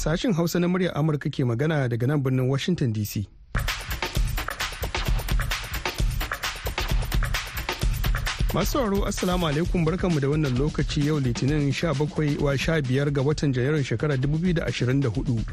Sashin 0.00 0.32
Hausa 0.32 0.60
na 0.60 0.68
muryar 0.68 0.92
Amurka 0.96 1.30
ke 1.30 1.44
magana 1.44 1.88
daga 1.88 2.06
nan 2.06 2.20
birnin 2.22 2.48
Washington 2.48 2.92
DC. 2.92 3.26
Masu 8.52 8.66
sauraro 8.72 9.06
Assalamu 9.06 9.46
alaikum 9.48 9.84
barkanmu 9.84 10.20
da 10.20 10.28
wannan 10.28 10.56
lokaci 10.58 11.06
yau 11.06 11.20
Litinin 11.20 11.70
17 11.72 12.40
wa 12.42 12.52
15 12.56 13.10
ga 13.12 13.22
watan 13.22 13.52
Janairun 13.52 13.84
shekarar 13.84 14.16
2024. 14.18 15.44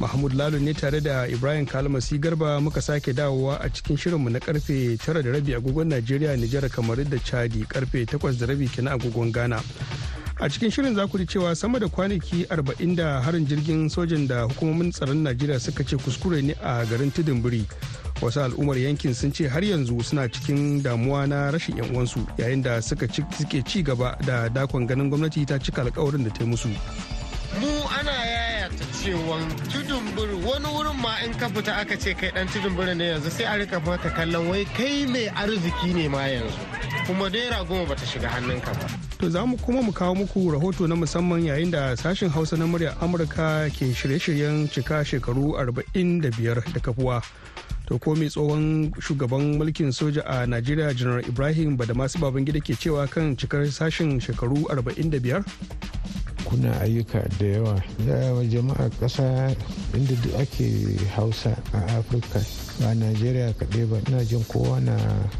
Mahmud 0.00 0.32
Lalo 0.32 0.58
ne 0.58 0.72
tare 0.72 1.00
da 1.00 1.26
Ibrahim 1.28 1.66
Kalmasi 1.66 2.18
Garba 2.18 2.60
muka 2.60 2.80
sake 2.80 3.12
dawowa 3.12 3.60
a 3.60 3.68
cikin 3.68 3.96
shirinmu 3.96 4.30
na 4.30 4.38
ƙarfe 4.38 4.96
9 4.98 5.22
da 5.22 5.30
rabi 5.30 5.52
agogon 5.54 5.88
Najeriya, 5.92 6.36
Nijar, 6.40 6.68
kamar 6.72 6.96
da 6.96 7.18
Chadi 7.18 7.66
ƙarfe 7.68 8.06
8 8.08 8.38
da 8.38 8.46
rabi 8.46 8.66
kenan 8.68 8.98
agogon 8.98 9.30
Ghana. 9.32 9.62
a 10.40 10.48
cikin 10.48 10.70
shirin 10.72 10.94
za 10.96 11.06
ku 11.06 11.18
ji 11.18 11.26
cewa 11.26 11.54
sama 11.54 11.78
da 11.78 11.86
kwanaki 11.86 12.46
40 12.48 12.96
da 12.96 13.20
harin 13.20 13.44
jirgin 13.46 13.90
sojan 13.92 14.26
da 14.26 14.48
hukumomin 14.48 14.88
tsaron 14.90 15.20
najeriya 15.22 15.60
suka 15.60 15.84
ce 15.84 15.96
kuskure 16.00 16.40
ne 16.42 16.54
a 16.64 16.80
garin 16.88 17.12
tudunburi 17.12 17.60
wasu 18.24 18.40
al'ummar 18.40 18.78
yankin 18.80 19.12
sun 19.14 19.32
ce 19.32 19.44
har 19.52 19.60
yanzu 19.60 20.00
suna 20.02 20.24
cikin 20.32 20.80
damuwa 20.82 21.26
na 21.28 21.50
rashin 21.52 21.76
yan 21.76 21.92
uwansu 21.92 22.24
yayin 22.40 22.62
da 22.64 22.80
suka 22.80 23.04
ci 23.06 23.82
gaba 23.84 24.16
da 24.24 24.48
dakon 24.48 24.86
ganin 24.88 25.10
gwamnati 25.12 25.44
ta 25.44 25.58
cika 25.60 25.82
alkawarin 25.84 26.24
da 26.24 26.30
ta 26.32 26.40
yi 26.44 26.48
musu 26.48 26.68
mu 27.58 27.72
ana 27.98 28.12
yayata 28.12 28.84
cewa 29.02 29.38
tudunburi 29.72 30.34
wani 30.46 30.68
wurin 30.70 30.96
ma 31.02 31.18
in 31.26 31.34
ka 31.34 31.48
fita 31.50 31.76
aka 31.82 31.96
ce 31.96 32.14
kai 32.14 32.30
dan 32.30 32.46
tudunburi 32.48 32.94
ne 32.96 33.10
yanzu 33.16 33.30
sai 33.30 33.44
a 33.44 33.58
riƙa 33.58 33.82
maka 33.86 34.10
kallon 34.10 34.48
wai 34.48 34.64
kai 34.76 35.06
mai 35.06 35.26
arziki 35.34 35.90
ne 35.94 36.08
ma 36.08 36.22
yanzu 36.30 36.54
kuma 37.06 37.26
naira 37.30 37.64
goma 37.66 37.88
bata 37.88 38.06
shiga 38.06 38.28
hannunka 38.30 38.70
ba 38.78 38.86
To 39.20 39.28
za 39.28 39.44
mu 39.44 39.56
kuma 39.58 39.82
mu 39.82 39.92
kawo 39.92 40.14
muku 40.16 40.48
rahoto 40.54 40.86
na 40.88 40.94
musamman 40.96 41.44
yayin 41.44 41.70
da 41.70 41.92
sashen 41.96 42.30
Hausa 42.32 42.56
na 42.56 42.64
muryar 42.64 42.96
Amurka 43.04 43.68
ke 43.68 43.92
shirye-shiryen 43.92 44.64
cika 44.72 45.04
shekaru 45.04 45.52
45 45.60 46.72
da 46.72 46.80
kafuwa. 46.80 47.20
To 47.84 47.98
ko 47.98 48.14
mai 48.16 48.32
tsohon 48.32 48.88
shugaban 48.96 49.60
mulkin 49.60 49.92
soja 49.92 50.24
a 50.24 50.46
Najeriya 50.48 50.96
Janar 50.96 51.20
Ibrahim 51.28 51.76
Badamasu 51.76 52.16
Babangida 52.16 52.64
ke 52.64 52.72
cewa 52.72 53.04
kan 53.12 53.36
cikar 53.36 53.68
sashen 53.68 54.16
shekaru 54.24 54.64
45? 54.72 55.44
Kuna 56.50 56.74
ayyuka 56.82 57.22
da 57.38 57.46
yawa. 57.46 57.82
Da 58.06 58.42
jama'a 58.50 58.90
ƙasa 59.00 59.54
inda 59.94 60.14
duk 60.22 60.34
ake 60.42 60.98
hausa 61.14 61.54
a 61.72 61.78
afirka 62.02 62.42
ba 62.82 62.94
najeriya 62.94 63.54
kaɗai 63.54 63.86
ba 63.86 63.96
ina 64.08 64.24
jin 64.24 64.44
kowa 64.50 64.80
na 64.80 64.96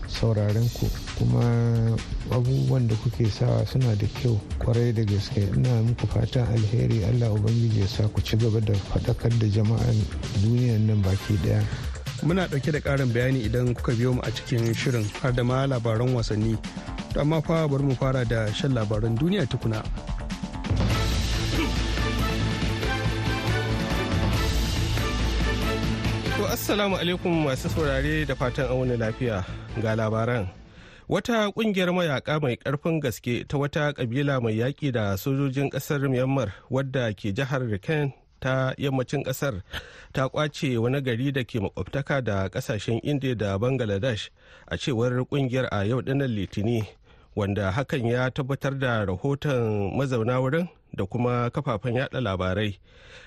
sauraren 0.08 0.69
ku. 0.78 0.86
Kuma 1.19 1.42
abubuwan 2.31 2.86
da 2.88 2.94
kuke 3.03 3.27
sawa 3.31 3.66
suna 3.66 3.94
da 3.97 4.06
kyau 4.22 4.38
ƙwarai 4.62 4.94
da 4.94 5.03
gaske. 5.03 5.42
Ina 5.56 5.83
muku 5.83 6.06
fatan 6.06 6.47
alheri. 6.47 7.03
Allah 7.05 7.34
ubangiji 7.34 7.81
ya 7.81 7.86
sa 7.86 8.08
ku 8.08 8.20
ci 8.22 8.36
gaba 8.36 8.61
da 8.61 8.72
faɗakar 8.94 9.34
da 9.38 9.47
jama'an 9.50 9.98
duniyan 10.47 10.86
nan 10.86 11.03
baki 11.03 11.34
ɗaya. 11.42 11.61
Muna 12.22 12.47
ɗauke 12.47 12.70
da 12.72 12.81
ƙarin 12.81 13.12
bayani 13.12 13.44
idan 13.44 13.75
kuka 13.75 13.92
biyo 13.92 14.12
mu 14.14 14.20
a 14.22 14.31
cikin 14.31 14.70
shirin 14.75 15.05
har 15.20 15.33
da 15.33 15.42
ma 15.42 15.66
labaran 15.66 16.14
wasanni. 16.14 16.56
amma 17.19 17.41
fa 17.42 17.66
bari 17.66 17.83
mu 17.83 17.94
fara 17.94 18.25
da 18.25 18.47
shan 18.55 18.72
labaran 18.75 19.16
duniya 19.19 19.47
tukuna. 19.47 19.83
To 26.41 26.48
assalamu 26.48 26.96
alaikum 26.96 27.44
masu 27.44 27.69
saurare 27.69 28.24
da 28.24 28.33
fatan 28.34 28.64
auna 28.72 28.96
lafiya 28.96 29.44
ga 29.83 29.92
labaran. 29.96 30.48
Wata 31.08 31.52
ƙungiyar 31.52 31.92
mayaka 31.92 32.41
mai 32.41 32.56
ƙarfin 32.56 33.00
gaske 33.00 33.44
ta 33.48 33.58
wata 33.58 33.92
kabila 33.92 34.41
mai 34.41 34.56
yaƙi 34.56 34.91
da 34.92 35.16
sojojin 35.20 35.69
ƙasar 35.70 36.00
Myanmar 36.09 36.53
wadda 36.70 37.12
ke 37.12 37.34
jihar 37.37 37.60
Rakhine 37.69 38.14
ta 38.41 38.72
yammacin 38.78 39.22
ƙasar 39.22 39.60
ta 40.14 40.28
ƙwace 40.32 40.78
wani 40.81 41.00
gari 41.03 41.31
da 41.31 41.44
ke 41.44 41.60
makwabtaka 41.60 42.25
da 42.25 42.48
ƙasashen 42.48 43.00
India 43.04 43.34
da 43.34 43.59
Bangladesh 43.59 44.31
a 44.66 44.78
cewar 44.78 45.12
ƙungiyar 45.28 45.69
a 45.70 45.84
yau 45.84 46.00
ɗin 46.00 46.16
nan 46.25 46.31
Litini 46.34 46.88
wanda 47.40 47.72
hakan 47.72 48.04
ya 48.06 48.28
tabbatar 48.30 48.76
da 48.78 49.04
rahoton 49.08 49.96
mazauna 49.96 50.40
wurin 50.40 50.68
da 50.92 51.06
kuma 51.06 51.48
kafafen 51.50 51.94
yada 51.96 52.20
labarai. 52.20 52.76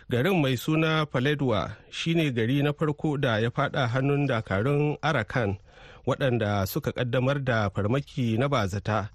Garin 0.10 0.38
mai 0.42 0.54
suna 0.58 1.06
paledwa 1.06 1.74
shine 1.90 2.30
gari 2.32 2.62
na 2.62 2.74
farko 2.74 3.18
da 3.18 3.40
ya 3.42 3.50
fada 3.50 3.88
hannun 3.88 4.28
dakarun 4.30 4.98
arakan 5.02 5.58
waɗanda 6.06 6.66
suka 6.68 6.92
kaddamar 6.92 7.42
da 7.44 7.70
farmaki 7.74 8.38
na 8.38 8.48
bazata 8.50 9.10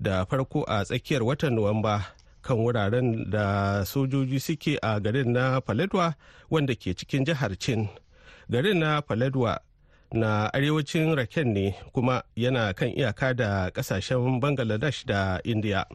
da 0.00 0.24
farko 0.24 0.62
a 0.68 0.84
tsakiyar 0.84 1.22
watan 1.26 1.54
nuwamba 1.54 2.14
kan 2.42 2.56
wuraren 2.56 3.30
da 3.30 3.82
sojoji 3.84 4.40
suke 4.40 4.78
a 4.82 5.00
garin 5.00 5.32
na 5.32 5.60
paledwa 5.60 6.14
wanda 6.50 6.74
ke 6.76 6.94
cikin 6.94 7.24
jihar 7.24 7.56
cin 7.58 7.88
garin 8.50 8.78
na 8.78 9.00
paledwa 9.02 9.58
na 10.12 10.50
arewacin 10.52 11.14
raken 11.16 11.52
ne 11.52 11.74
kuma 11.92 12.22
yana 12.36 12.72
kan 12.74 12.88
iyaka 12.88 13.34
da 13.34 13.70
ƙasashen 13.70 14.40
bangladesh 14.40 15.06
da 15.06 15.38
india. 15.44 15.86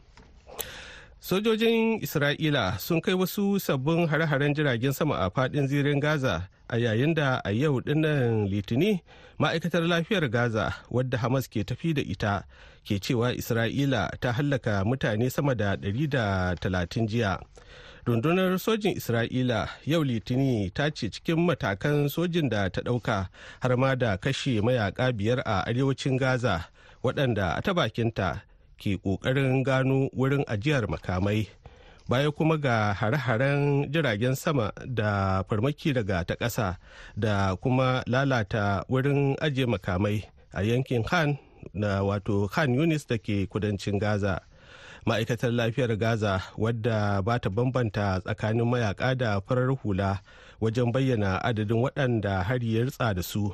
Sojojin 1.20 2.00
isra'ila 2.00 2.78
sun 2.80 3.00
kai 3.00 3.12
wasu 3.14 3.60
sabbin 3.60 4.08
hare-haren 4.08 4.54
jiragen 4.54 4.92
sama 4.92 5.14
a 5.20 5.30
faɗin 5.30 5.68
zirin 5.68 6.00
gaza 6.00 6.48
a 6.68 6.76
yayin 6.78 7.14
da 7.14 7.40
a 7.44 7.52
yau 7.52 7.80
ɗin 7.80 8.00
nan 8.00 8.48
litini 8.48 9.02
ma'aikatar 9.38 9.84
lafiyar 9.84 10.28
gaza 10.32 10.72
wadda 10.90 11.18
hamas 11.18 11.44
ke 11.48 11.60
tafi 11.64 11.92
da 11.94 12.00
ita 12.02 12.44
ke 12.88 12.96
cewa 12.96 13.36
isra'ila 13.36 14.08
ta 14.20 14.32
hallaka 14.32 14.80
mutane 14.84 15.30
sama 15.30 15.54
da 15.54 15.76
130 15.76 17.04
jiya. 17.06 17.36
Rundunar 18.10 18.58
sojin 18.58 18.96
isra'ila 18.98 19.68
yau 19.86 20.02
litini 20.04 20.66
ta 20.74 20.90
ce 20.90 21.06
cikin 21.14 21.38
matakan 21.46 22.10
sojin 22.10 22.48
da 22.50 22.66
ta 22.68 22.82
ɗauka 22.82 23.30
har 23.62 23.76
ma 23.78 23.94
da 23.94 24.16
kashe 24.18 24.58
mayaka 24.60 25.12
biyar 25.14 25.38
a 25.46 25.62
arewacin 25.62 26.18
gaza 26.18 26.66
waɗanda 27.06 27.54
a 27.54 27.62
ta 27.62 27.70
bakinta 27.72 28.42
ke 28.80 28.98
ƙoƙarin 28.98 29.62
gano 29.62 30.08
wurin 30.16 30.42
ajiyar 30.48 30.88
makamai. 30.90 31.46
Baya 32.08 32.30
kuma 32.32 32.58
ga 32.58 32.92
hare-haren 32.98 33.86
jiragen 33.92 34.34
sama 34.36 34.72
da 34.86 35.42
farmaki 35.46 35.94
daga 35.94 36.24
ta 36.26 36.34
ƙasa 36.34 36.76
da 37.16 37.54
kuma 37.62 38.02
lalata 38.10 38.82
wurin 38.90 39.36
ajiye 39.38 39.66
makamai 39.70 40.24
a 40.52 40.62
yankin 40.66 41.04
khan 41.06 41.38
na 41.74 42.02
wato 42.02 42.50
khan 42.50 42.74
yunis 42.74 43.06
da 43.06 43.14
ke 43.18 43.46
kudancin 43.46 44.00
gaza. 44.00 44.40
Ma'aikatar 45.06 45.52
lafiyar 45.52 45.96
gaza 45.96 46.42
wadda 46.58 47.22
ba 47.22 47.38
ta 47.40 47.48
bambanta 47.50 48.20
tsakanin 48.20 48.68
mayaka 48.68 49.14
da 49.14 49.40
farar 49.40 49.72
hula 49.82 50.20
wajen 50.60 50.92
bayyana 50.92 51.40
adadin 51.44 51.80
waɗanda 51.82 52.42
hari 52.44 52.74
ya 52.74 52.84
ritsa 52.84 53.14
da 53.14 53.22
su. 53.22 53.52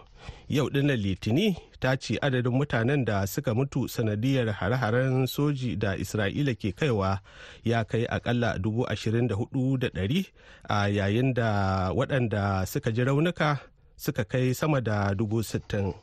Yau 0.49 0.67
ɗin 0.71 0.87
nan 0.91 0.99
litini 0.99 1.57
ta 1.81 1.95
ce 1.97 2.19
adadin 2.23 2.53
mutanen 2.53 3.05
da 3.05 3.27
suka 3.27 3.55
mutu 3.55 3.87
sanadiyar 3.89 4.51
hare-haren 4.59 5.27
soji 5.27 5.77
da 5.79 5.95
isra'ila 5.97 6.55
ke 6.59 6.73
kaiwa 6.75 7.21
ya 7.65 7.85
kai 7.85 8.07
akalla 8.11 8.59
dubu 8.59 8.83
ashirin 8.91 9.29
da 9.29 9.35
huɗu 9.39 9.79
da 9.79 9.89
ɗari 9.95 10.27
a 10.69 10.89
yayin 10.91 11.35
da 11.35 11.91
waɗanda 11.95 12.67
suka 12.67 12.91
ji 12.93 13.05
raunuka 13.05 13.59
suka 13.97 14.25
kai 14.25 14.53
sama 14.55 14.81
da 14.81 15.15
dubu 15.15 15.43
sittin. 15.47 15.95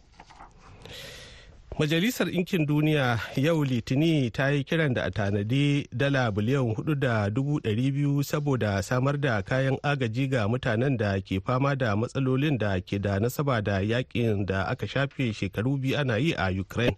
Majalisar 1.79 2.27
Ɗinkin 2.29 2.65
Duniya 2.69 3.19
yau 3.35 3.63
Litini 3.65 4.29
ta 4.31 4.49
yi 4.51 4.63
kiran 4.63 4.93
da 4.93 5.03
a 5.05 5.11
tanadi 5.11 5.87
dala 5.91 6.31
biliyan 6.31 6.75
huɗu 6.75 6.95
da 6.99 7.29
dubu 7.29 7.59
ɗari 7.59 7.91
biyu 7.91 8.23
saboda 8.23 8.81
samar 8.83 9.17
da 9.17 9.41
kayan 9.41 9.77
agaji 9.83 10.27
ga 10.29 10.47
mutanen 10.47 10.97
da 10.97 11.17
ke 11.19 11.39
fama 11.41 11.75
da 11.75 11.95
matsalolin 11.95 12.57
da 12.59 12.77
ke 12.79 13.01
da 13.01 13.17
nasaba 13.19 13.61
da 13.63 13.79
yaƙin 13.81 14.45
da 14.45 14.63
aka 14.69 14.85
shafe 14.87 15.33
shekaru 15.33 15.77
biyu 15.81 15.97
ana 15.97 16.17
yi 16.17 16.33
a 16.37 16.51
Ukraine 16.53 16.95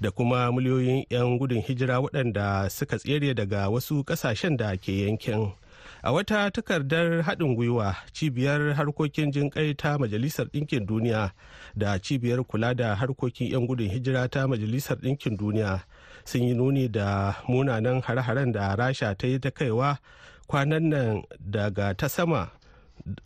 da 0.00 0.10
kuma 0.10 0.52
miliyoyin 0.52 1.06
'yan 1.10 1.38
gudun 1.38 1.62
hijira 1.64 1.96
waɗanda 2.04 2.68
suka 2.70 2.98
tsere 2.98 3.34
daga 3.34 3.70
wasu 3.72 4.04
ƙasashen 4.04 4.56
da 4.56 4.76
ke 4.76 4.92
yankin. 5.08 5.52
A 6.02 6.12
wata 6.12 6.50
takardar 6.50 7.22
haɗin 7.22 7.54
gwiwa 7.56 7.96
cibiyar 8.12 8.74
harkokin 8.74 9.32
jinƙai 9.32 9.76
ta 9.76 9.98
majalisar 9.98 10.46
ɗinkin 10.46 10.86
duniya 10.86 11.32
da 11.76 11.98
cibiyar 11.98 12.44
kula 12.44 12.74
da 12.74 12.94
harkokin 12.94 13.50
'yan 13.52 13.66
gudun 13.66 13.88
hijira 13.90 14.28
ta 14.30 14.46
majalisar 14.48 14.96
ɗinkin 14.96 15.36
duniya 15.36 15.84
sun 16.24 16.42
yi 16.42 16.54
nuni 16.54 16.88
da 16.88 17.34
munanan 17.48 18.00
hare-haren 18.02 18.52
da 18.52 18.76
rasha 18.76 19.14
ta 19.14 19.26
yi 19.26 19.38
ta 19.38 19.50
kaiwa 19.50 19.98
kwanan 20.46 20.88
nan 20.90 21.22
daga 21.38 21.94
ta 21.94 22.08
sama. 22.08 22.50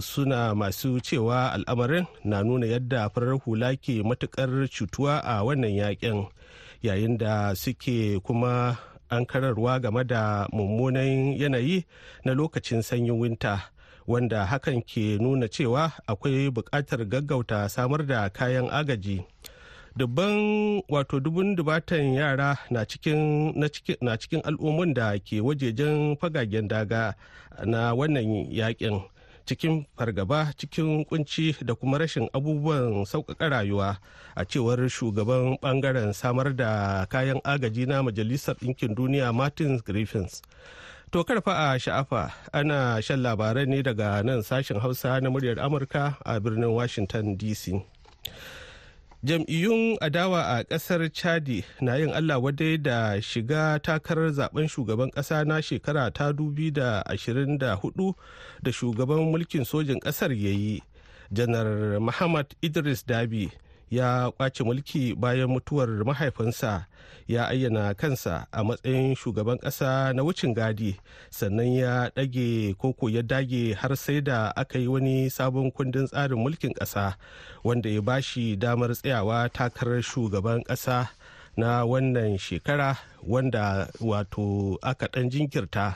Suna 0.00 0.54
masu 0.54 1.00
cewa 1.00 1.50
al'amarin 1.52 2.06
na 2.24 2.42
nuna 2.42 2.66
yadda 2.66 3.10
farar 3.10 3.38
hula 3.42 3.74
ke 3.76 4.02
matuƙar 4.06 4.68
cutuwa 4.70 5.18
a 5.24 5.42
wannan 5.42 5.74
yaƙin 5.74 6.28
yayin 6.82 7.18
da 7.18 7.54
suke 7.54 8.20
kuma 8.22 8.78
an 9.16 9.26
kararwa 9.26 9.80
game 9.80 10.04
da 10.04 10.46
mummunan 10.52 11.32
yanayi 11.38 11.84
na 12.24 12.34
lokacin 12.34 12.82
sanyin 12.82 13.18
winta 13.20 13.70
wanda 14.06 14.44
hakan 14.46 14.82
ke 14.82 15.18
nuna 15.20 15.48
cewa 15.48 15.92
akwai 16.06 16.50
buƙatar 16.50 17.08
gaggauta 17.08 17.68
samar 17.68 18.06
da 18.06 18.28
kayan 18.28 18.68
agaji. 18.70 19.24
Dubban 19.96 20.82
wato 20.90 21.20
dubun 21.22 21.54
dubatan 21.56 22.14
yara 22.14 22.58
na 22.70 22.84
cikin 22.84 23.54
na 24.02 24.16
cikin 24.18 24.42
al'ummun 24.42 24.90
da 24.94 25.14
ke 25.18 25.38
wajejen 25.40 26.16
fagagen 26.18 26.66
daga 26.68 27.14
na 27.64 27.94
wannan 27.94 28.50
yaƙin 28.50 29.06
cikin 29.46 29.86
fargaba 29.96 30.52
cikin 30.56 31.04
kunci 31.04 31.56
da 31.64 31.74
kuma 31.74 31.98
rashin 31.98 32.28
abubuwan 32.32 33.04
sauƙaƙa 33.06 33.48
rayuwa. 33.50 33.98
A 34.36 34.44
cewar 34.44 34.78
shugaban 34.88 35.58
ɓangaren 35.60 36.12
samar 36.14 36.52
da 36.56 37.06
kayan 37.06 37.40
agaji 37.44 37.86
na 37.86 38.02
majalisar 38.02 38.54
ɗinkin 38.58 38.94
duniya 38.94 39.32
martin 39.34 39.78
griffins 39.84 40.42
to 41.14 41.22
karfa 41.22 41.52
a 41.54 41.78
sha'afa 41.78 42.32
ana 42.52 42.98
shan 43.00 43.22
labarai 43.22 43.66
ne 43.70 43.82
daga 43.86 44.18
nan 44.26 44.42
sashen 44.42 44.80
hausa 44.82 45.20
na 45.22 45.30
muryar 45.30 45.58
amurka 45.62 46.16
a 46.26 46.40
birnin 46.40 46.74
washington 46.74 47.38
dc 47.38 47.78
jam'iyyun 49.24 49.96
adawa 50.00 50.42
a 50.58 50.64
ƙasar 50.64 51.08
chadi 51.12 51.64
na 51.80 51.96
yin 51.96 52.10
allah 52.12 52.36
wadai 52.42 52.76
da 52.82 53.16
shiga 53.22 53.80
takarar 53.80 54.30
zaɓen 54.32 54.68
shugaban 54.68 55.10
kasa 55.10 55.44
na 55.44 55.60
shekara 55.62 56.12
ta 56.12 56.32
huɗu 57.80 58.14
da 58.62 58.70
shugaban 58.70 59.32
mulkin 59.32 59.64
sojin 59.64 59.96
ƙasar 60.00 60.28
ya 60.32 60.50
yi. 60.50 60.82
Janar 61.32 62.00
muhammad 62.00 62.54
idris 62.62 63.02
dabi 63.02 63.50
ya 63.90 64.30
ƙwace 64.38 64.64
mulki 64.64 65.14
bayan 65.14 65.48
mutuwar 65.48 65.88
mahaifinsa 66.04 66.86
ya 67.28 67.48
ayyana 67.48 67.94
kansa 67.94 68.46
a 68.52 68.64
matsayin 68.64 69.14
shugaban 69.16 69.58
ƙasa 69.58 70.12
na 70.14 70.22
wucin 70.22 70.54
gadi 70.54 70.96
sannan 71.30 71.72
ya 71.74 72.08
ɗage 72.16 72.74
koko 72.78 73.08
ya 73.08 73.22
dage 73.22 73.74
har 73.74 73.96
sai 73.96 74.20
da 74.20 74.52
aka 74.56 74.78
yi 74.78 74.86
wani 74.88 75.30
sabon 75.30 75.70
kundin 75.72 76.06
tsarin 76.06 76.38
mulkin 76.38 76.72
ƙasa 76.74 77.16
wanda 77.64 77.88
ya 77.90 78.00
bashi 78.02 78.56
damar 78.56 78.90
tsayawa 78.94 79.48
takarar 79.48 80.02
shugaban 80.02 80.62
ƙasa 80.64 81.08
na 81.56 81.84
wannan 81.84 82.38
shekara 82.38 82.98
wanda 83.22 83.88
wato 84.00 84.76
aka 84.82 85.06
ɗan 85.06 85.30
jinkirta. 85.30 85.94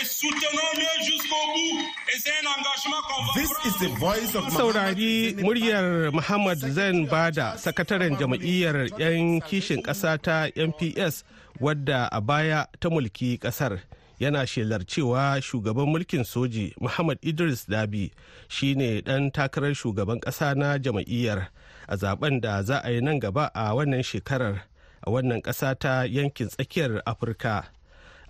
Et 0.00 0.04
soutenons-le 0.04 1.04
jusqu'au 1.04 1.46
bout. 1.54 1.80
Et 2.14 2.18
c'est 2.18 2.30
un 2.30 2.48
engagement 2.50 3.02
qu'on 3.08 3.24
va 3.24 3.32
This 3.40 3.50
is 3.64 3.78
the 3.78 3.98
voice 3.98 4.34
of 4.34 4.48
saurari 4.52 5.34
muryar 5.38 6.12
Muhammad 6.12 6.58
Zain 6.58 7.06
Bada, 7.06 7.56
sakataren 7.58 8.16
jam'iyyar 8.18 8.88
'yan 8.98 9.40
kishin 9.40 9.82
ƙasa 9.82 10.18
ta 10.18 10.48
NPS 10.56 11.24
wadda 11.60 12.08
a 12.12 12.20
baya 12.20 12.66
ta 12.80 12.88
mulki 12.90 13.38
ƙasar. 13.38 13.80
Yana 14.20 14.46
shelar 14.46 14.80
cewa 14.86 15.36
shugaban 15.42 15.88
mulkin 15.92 16.24
soji 16.24 16.72
Muhammad 16.80 17.18
Idris 17.22 17.66
Dabi 17.68 18.12
shine 18.48 19.02
ɗan 19.02 19.32
takarar 19.32 19.74
shugaban 19.74 20.20
ƙasa 20.20 20.56
na 20.56 20.78
jam'iyyar 20.78 21.48
a 21.88 21.96
zaɓen 21.96 22.40
da 22.40 22.62
za 22.62 22.80
a 22.84 22.90
yi 22.90 23.00
nan 23.00 23.18
gaba 23.20 23.50
a 23.54 23.74
wannan 23.74 24.02
shekarar 24.02 24.62
a 25.06 25.10
wannan 25.10 25.42
ƙasa 25.42 25.78
ta 25.78 26.02
yankin 26.04 26.48
tsakiyar 26.48 27.02
Afirka. 27.06 27.75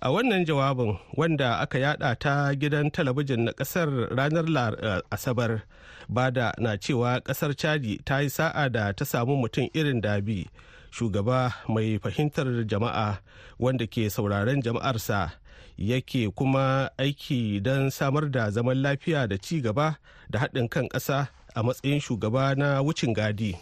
A 0.01 0.11
wannan 0.11 0.45
jawabin 0.45 0.97
wanda 1.13 1.59
aka 1.59 1.79
yada 1.79 2.15
ta 2.15 2.53
gidan 2.55 2.91
talabijin 2.91 3.39
na 3.45 3.51
ƙasar 3.51 3.89
ranar 4.15 5.01
asabar 5.11 5.61
ba 6.09 6.31
da 6.31 6.51
na 6.57 6.77
cewa 6.77 7.19
ƙasar 7.21 7.53
chadi 7.55 7.99
ta 8.05 8.19
yi 8.19 8.29
sa'a 8.29 8.69
da 8.69 8.91
ta 8.93 9.05
samu 9.05 9.35
mutum 9.41 9.69
irin 9.73 10.01
dabi 10.01 10.47
shugaba 10.91 11.53
mai 11.67 11.97
fahimtar 11.99 12.65
jama'a 12.67 13.17
wanda 13.59 13.87
ke 13.87 14.09
sauraren 14.09 14.61
jama'arsa 14.61 15.31
yake 15.77 16.29
kuma 16.35 16.89
aiki 16.97 17.59
don 17.61 17.89
samar 17.89 18.29
da 18.31 18.49
zaman 18.51 18.77
lafiya 18.81 19.27
da 19.27 19.37
ci 19.37 19.61
gaba 19.61 19.97
da 20.29 20.39
haɗin 20.39 20.69
kan 20.69 20.87
ƙasa 20.89 21.27
a 21.55 21.63
matsayin 21.63 21.99
shugaba 22.01 22.55
na 22.57 22.81
wucin 22.85 23.13
gadi. 23.13 23.57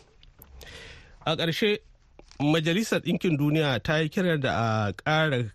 A 1.26 1.36
ƙarshe 1.36 1.80
majalisar 2.40 3.00
ɗinkin 3.00 3.38
duniya 3.38 3.80
ta 3.84 3.98
yi 4.00 4.10
kira 4.10 4.38
da 4.38 4.52
a 4.52 4.92
ƙara 4.94 5.52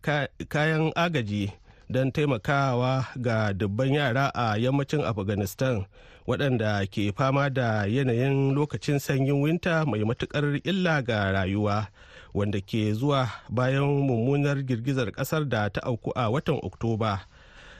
kayan 0.48 0.92
agaji 0.96 1.52
don 1.90 2.12
taimakawa 2.12 3.06
ga 3.20 3.52
dubban 3.52 3.94
yara 3.94 4.30
a 4.34 4.56
yammacin 4.58 5.04
afghanistan 5.04 5.84
waɗanda 6.26 6.86
ke 6.90 7.12
fama 7.16 7.50
da 7.50 7.84
yanayin 7.86 8.54
lokacin 8.54 8.98
sanyin 8.98 9.42
winta 9.42 9.84
mai 9.86 10.00
matuƙar 10.04 10.60
illa 10.64 11.02
ga 11.02 11.32
rayuwa 11.32 11.88
wanda 12.34 12.60
ke 12.60 12.94
zuwa 12.94 13.28
bayan 13.50 13.84
mummunar 14.06 14.62
girgizar 14.62 15.10
ƙasar 15.12 15.48
da 15.48 15.68
ta 15.70 15.80
auku 15.82 16.12
a 16.14 16.30
watan 16.30 16.58
oktoba. 16.62 17.20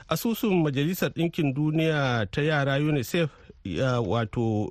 Asusun 0.09 0.61
majalisar 0.63 1.09
ɗinkin 1.15 1.53
duniya 1.55 2.27
ta 2.31 2.41
yara 2.41 2.75
unicef 2.77 3.29
wato 4.03 4.69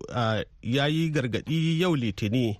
ya 0.62 0.86
yi 0.86 1.10
gargaɗi 1.10 1.80
yau 1.80 1.96
litini 1.96 2.58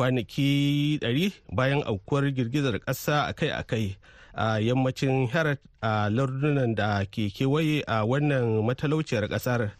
kwanaki 0.00 0.96
100 1.02 1.30
bayan 1.52 1.82
aukuwar 1.86 2.30
girgizar 2.32 2.78
ƙasa 2.80 3.26
akai-akai 3.28 3.96
a 4.34 4.58
yammacin 4.60 5.26
herat 5.28 5.58
a 5.82 6.08
lardunan 6.10 6.74
da 6.74 7.04
ke 7.04 7.28
kewaye 7.28 7.84
a 7.86 8.04
wannan 8.08 8.64
matalauciyar 8.64 9.28
ƙasar. 9.28 9.70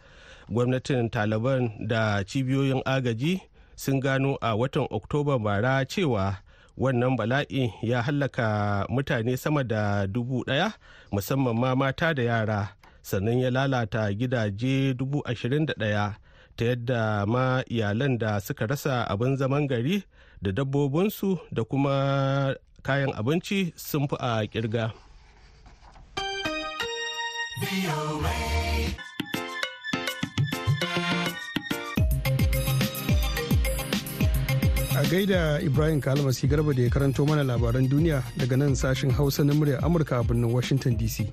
Gwamnatin 0.53 1.09
taliban 1.11 1.73
da 1.89 2.21
cibiyoyin 2.25 2.83
agaji 2.85 3.41
sun 3.77 4.01
gano 4.01 4.37
a 4.43 4.53
watan 4.57 4.87
oktoba 4.93 5.39
bara 5.41 5.87
cewa 5.89 6.37
wannan 6.77 7.17
bala'i 7.17 7.73
ya 7.83 8.03
hallaka 8.03 8.85
mutane 8.91 9.37
sama 9.39 9.65
da 9.65 10.07
dubu 10.07 10.45
ɗaya 10.45 10.73
musamman 11.13 11.57
ma 11.57 11.75
mata 11.75 12.13
da 12.15 12.23
yara 12.23 12.77
sannan 13.03 13.39
ya 13.41 13.51
lalata 13.51 14.13
gidaje 14.13 14.93
dubu 14.95 15.23
ashirin 15.25 15.65
da 15.67 15.73
ɗaya. 15.75 16.15
Ta 16.61 16.67
yadda 16.77 17.25
ma 17.25 17.65
iyalan 17.73 18.21
da 18.21 18.37
suka 18.41 18.67
rasa 18.69 19.09
abin 19.09 19.33
zaman 19.37 19.65
gari 19.65 20.05
da 20.45 20.53
dabbobinsu 20.53 21.41
da 21.49 21.65
kuma 21.65 22.53
kayan 22.85 23.17
abinci 23.17 23.73
sun 23.77 24.05
fi 24.09 24.17
a 24.21 24.45
ƙirga. 24.45 24.93
A 35.01 35.03
gaida 35.09 35.65
Ibrahim 35.65 36.01
Kalmasi 36.05 36.45
Garba 36.45 36.77
da 36.77 36.83
ya 36.85 36.91
karanto 36.93 37.25
mana 37.27 37.41
labaran 37.43 37.89
duniya 37.89 38.21
daga 38.37 38.57
nan 38.61 38.77
sashen 38.77 39.09
Hausa 39.11 39.45
na 39.45 39.55
muryar 39.57 39.81
Amurka 39.81 40.21
a 40.21 40.25
birnin 40.25 40.53
Washington 40.53 40.93
DC. 41.01 41.25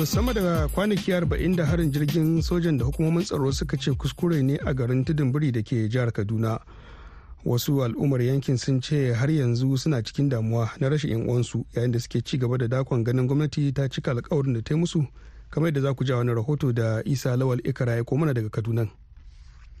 To 0.00 0.06
sama 0.06 0.32
da 0.32 0.68
kwanaki 0.68 1.12
arba'in 1.14 1.56
da 1.56 1.66
harin 1.66 1.92
jirgin 1.92 2.40
sojan 2.42 2.78
da 2.78 2.84
hukumomin 2.84 3.24
tsaro 3.24 3.52
suka 3.52 3.76
ce 3.76 3.90
kuskure 3.92 4.40
ne 4.42 4.56
a 4.64 4.72
garin 4.72 5.04
tudun 5.04 5.28
biri 5.32 5.52
da 5.52 5.60
ke 5.62 5.88
jihar 5.92 6.08
Kaduna. 6.10 6.58
Wasu 7.44 7.84
al'ummar 7.84 8.20
yankin 8.24 8.56
sun 8.56 8.80
ce 8.80 9.12
har 9.12 9.28
yanzu 9.28 9.76
suna 9.76 10.00
cikin 10.02 10.28
damuwa 10.30 10.70
na 10.80 10.88
rashin 10.88 11.10
yan 11.10 11.28
uwansu 11.28 11.66
yayin 11.76 11.92
da 11.92 11.98
suke 12.00 12.24
ci 12.24 12.38
gaba 12.38 12.56
da 12.56 12.66
dakon 12.68 13.04
ganin 13.04 13.26
gwamnati 13.28 13.72
ta 13.76 13.88
cika 13.92 14.10
alkawarin 14.16 14.54
da 14.56 14.62
ta 14.64 14.72
yi 14.74 14.80
musu 14.80 15.04
kamar 15.50 15.68
yadda 15.68 15.80
za 15.80 15.92
ku 15.94 16.04
ja 16.04 16.16
wani 16.16 16.32
rahoto 16.34 16.72
da 16.72 17.02
Isa 17.04 17.36
Lawal 17.36 17.60
Ikara 17.60 17.96
ya 18.00 18.04
mana 18.16 18.32
daga 18.32 18.48
Kaduna. 18.48 18.88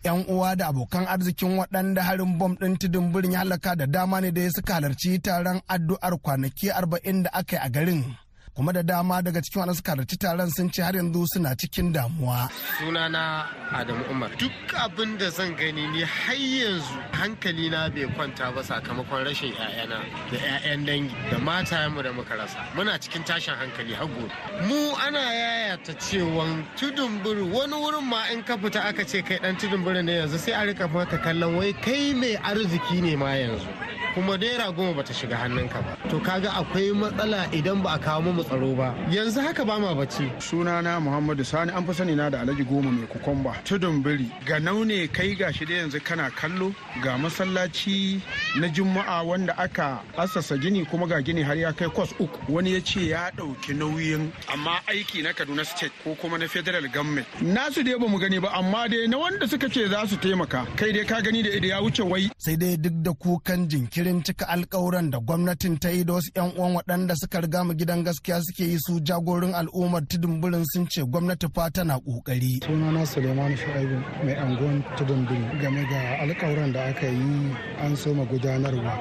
'yan 0.04 0.24
uwa 0.28 0.52
da 0.56 0.68
abokan 0.68 1.06
arzikin 1.08 1.56
waɗanda 1.56 2.02
harin 2.04 2.36
bom 2.38 2.52
ɗin 2.60 2.76
tudun 2.76 3.08
birin 3.12 3.32
ya 3.32 3.38
halaka 3.38 3.72
da 3.76 3.86
dama 3.86 4.20
ne 4.20 4.30
da 4.32 4.40
ya 4.42 4.50
suka 4.52 4.74
halarci 4.74 5.18
taron 5.18 5.60
addu'ar 5.68 6.20
kwanaki 6.20 6.68
arba'in 6.70 7.22
da 7.22 7.30
aka 7.32 7.56
yi 7.56 7.62
a 7.64 7.70
garin 7.70 8.04
kuma 8.54 8.72
da 8.72 8.82
dama 8.82 9.22
daga 9.22 9.40
cikin 9.42 9.60
wanda 9.60 9.74
suka 9.74 9.92
halarci 9.92 10.16
taron 10.18 10.50
sun 10.50 10.68
ce 10.70 10.82
har 10.82 10.92
yanzu 10.94 11.24
suna 11.32 11.54
cikin 11.56 11.92
damuwa. 11.94 12.48
sunana 12.78 13.46
adamu 13.72 14.04
umar. 14.10 14.30
Duk 14.38 14.52
abin 14.74 15.18
da 15.18 15.30
zan 15.30 15.54
gani 15.56 15.86
ni 15.92 16.02
har 16.02 16.34
yanzu 16.34 16.94
hankali 17.12 17.70
na 17.70 17.88
bai 17.94 18.06
kwanta 18.16 18.52
ba 18.54 18.62
sakamakon 18.62 19.24
rashin 19.26 19.52
'ya'yana 19.54 19.98
da 20.30 20.36
'ya'yan 20.38 20.80
dangi 20.86 21.14
da 21.30 21.38
matayenmu 21.38 22.02
da 22.02 22.12
muka 22.12 22.34
rasa. 22.36 22.58
Muna 22.74 22.98
cikin 23.02 23.22
tashin 23.24 23.54
hankali 23.54 23.94
har 23.94 24.06
gobe. 24.06 24.32
Mu 24.68 24.80
ana 25.06 25.18
yayata 25.42 25.92
cewan 26.04 26.64
tudun 26.76 27.22
biri 27.22 27.42
wani 27.54 27.74
wurin 27.82 28.04
ma 28.10 28.20
in 28.32 28.42
ka 28.42 28.56
fita 28.56 28.80
aka 28.88 29.04
ce 29.04 29.22
kai 29.22 29.38
dan 29.42 29.56
tudun 29.56 29.84
biri 29.84 30.02
ne 30.04 30.12
yanzu 30.20 30.38
sai 30.38 30.52
a 30.52 30.66
riƙa 30.66 30.90
maka 30.92 31.18
kallon 31.18 31.56
wai 31.56 31.72
kai 31.84 32.12
mai 32.14 32.34
arziki 32.50 33.00
ne 33.02 33.16
ma 33.16 33.30
yanzu. 33.42 33.68
Kuma 34.14 34.36
naira 34.36 34.72
goma 34.72 34.94
bata 34.96 35.14
shiga 35.14 35.36
hannunka 35.36 35.80
ba. 35.82 35.96
To 36.10 36.18
kaga 36.20 36.50
akwai 36.50 36.90
matsala 36.92 37.46
idan 37.54 37.82
ba 37.82 37.94
a 37.94 37.98
kawo 37.98 38.34
mu 38.34 38.42
tsaro 38.42 38.74
ba. 38.76 38.94
Yanzu 39.10 39.40
haka 39.40 39.64
ba 39.64 39.78
ma 39.78 39.94
bacci. 39.94 40.26
Sunana 40.40 40.98
muhammadu 41.00 41.44
sani 41.46 41.70
an 41.72 41.86
fi 41.86 41.92
sani 41.94 42.14
na 42.16 42.28
da 42.28 42.40
alhaji 42.42 42.64
goma 42.66 42.90
mai 42.90 43.06
kukumba. 43.06 43.54
Tudun 43.64 44.02
biri 44.02 44.26
ga 44.44 44.58
naune 44.58 45.06
kai 45.12 45.34
gashi 45.36 45.64
da 45.64 45.74
yanzu 45.74 46.00
kana 46.02 46.30
kallo. 46.30 46.74
Ga 47.02 47.16
masallaci 47.18 48.20
na 48.58 48.66
juma'a 48.68 49.22
wanda 49.24 49.54
aka 49.58 50.00
assasa 50.18 50.58
gini 50.58 50.84
kuma 50.90 51.06
ga 51.06 51.22
gini 51.22 51.42
har 51.44 51.54
ya 51.56 51.72
kai 51.72 51.86
kwas 51.88 52.10
uku. 52.18 52.52
Wani 52.52 52.74
ya 52.74 52.80
ce 52.80 53.06
ya 53.06 53.30
ɗauki 53.30 53.74
nauyin 53.78 54.32
amma 54.52 54.80
aiki 54.88 55.22
na 55.22 55.32
kaduna 55.32 55.64
state 55.64 55.92
ko 56.02 56.16
kuma 56.20 56.36
na 56.38 56.48
federal 56.48 56.82
government. 56.90 57.26
Nasu 57.40 57.84
dai 57.84 57.94
ba 57.94 58.08
mu 58.08 58.18
gani 58.18 58.40
ba 58.40 58.50
amma 58.58 58.88
dai 58.88 59.06
na 59.06 59.18
wanda 59.18 59.46
suka 59.46 59.68
ce 59.70 59.86
za 59.86 60.02
su 60.06 60.16
taimaka. 60.16 60.66
Kai 60.76 60.90
dai 60.92 61.04
ka 61.06 61.20
gani 61.22 61.42
da 61.42 61.50
ya 61.62 61.78
wuce 61.80 62.02
wai. 62.02 62.26
Sai 62.36 62.56
dai 62.56 62.74
duk 62.76 62.94
da 63.06 63.12
kukan 63.14 63.68
jinkirin 63.70 63.99
jinkirin 64.00 64.22
cika 64.24 64.48
alkawuran 64.48 65.10
da 65.12 65.18
gwamnatin 65.20 65.76
ta 65.78 65.90
yi 65.90 66.04
da 66.04 66.12
wasu 66.14 66.30
'yan 66.34 66.52
uwan 66.56 66.74
waɗanda 66.76 67.14
suka 67.20 67.40
riga 67.40 67.64
mu 67.64 67.72
gidan 67.74 68.02
gaskiya 68.04 68.40
suke 68.40 68.64
yi 68.64 68.78
su 68.80 69.00
jagorin 69.04 69.52
al'ummar 69.54 70.02
tudun 70.08 70.40
birin 70.40 70.64
sun 70.72 70.86
ce 70.88 71.02
gwamnati 71.04 71.46
fa 71.54 71.70
tana 71.70 71.98
ƙoƙari. 72.00 72.64
sunana 72.64 73.06
suleiman 73.06 73.56
shu'aibu 73.56 73.96
mai 74.24 74.34
angon 74.34 74.82
tudun 74.96 75.26
birin 75.28 75.60
game 75.60 75.84
ga 75.90 76.00
alkawuran 76.24 76.72
da 76.72 76.84
aka 76.88 77.06
yi 77.06 77.52
an 77.84 77.96
soma 77.96 78.24
gudanarwa 78.24 78.92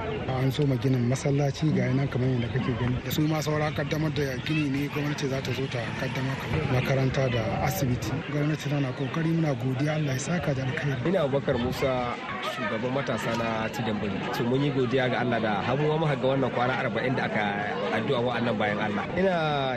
an 0.41 0.51
soma 0.51 0.75
ginin 0.75 1.08
masallaci 1.08 1.72
ga 1.75 1.94
nan 1.94 2.08
kamar 2.08 2.27
yadda 2.27 2.48
kake 2.53 2.74
gani. 2.79 2.96
Da 3.06 3.12
su 3.12 3.22
ma 3.22 3.39
saura 3.41 3.72
kaddamar 3.72 4.12
da 4.13 4.36
gini 4.46 4.70
ne 4.70 4.88
gwamnati 4.88 5.27
za 5.29 5.39
ta 5.41 5.51
zo 5.53 5.65
ta 5.68 5.79
kaddamar 6.00 6.36
makaranta 6.74 7.24
da 7.32 7.44
asibiti. 7.68 8.12
Gwamnati 8.32 8.70
tana 8.70 8.91
ƙoƙari 8.91 9.32
muna 9.36 9.53
godiya 9.56 9.94
Allah 9.96 10.13
ya 10.13 10.20
saka 10.20 10.53
da 10.53 10.63
alkhairi. 10.63 11.08
Ina 11.10 11.20
Abubakar 11.24 11.58
Musa 11.58 12.15
shugaban 12.56 12.91
matasa 12.94 13.32
na 13.38 13.68
Tidambari 13.70 14.34
to 14.34 14.44
mun 14.44 14.62
yi 14.63 14.72
godiya 14.89 15.05
ga 15.10 15.22
Allah 15.22 15.38
da 15.39 15.53
hamuwa 15.62 15.98
muka 16.01 16.15
ga 16.17 16.27
wannan 16.34 16.50
kwana 16.50 16.74
40 16.81 17.13
da 17.13 17.24
aka 17.29 17.46
addu'a 17.93 18.19
wa'annan 18.25 18.58
bayan 18.58 18.79
Allah. 18.81 19.05
Ina 19.13 19.36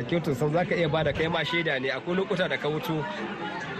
kyautun 0.08 0.32
san 0.34 0.48
zaka 0.48 0.72
iya 0.72 0.88
ba 0.88 1.04
da 1.04 1.12
kai 1.12 1.28
ma 1.28 1.44
shaida 1.44 1.76
ne 1.76 1.92
akwai 1.92 2.16
lokuta 2.16 2.48
da 2.48 2.56
ka 2.56 2.68
wuce 2.72 2.96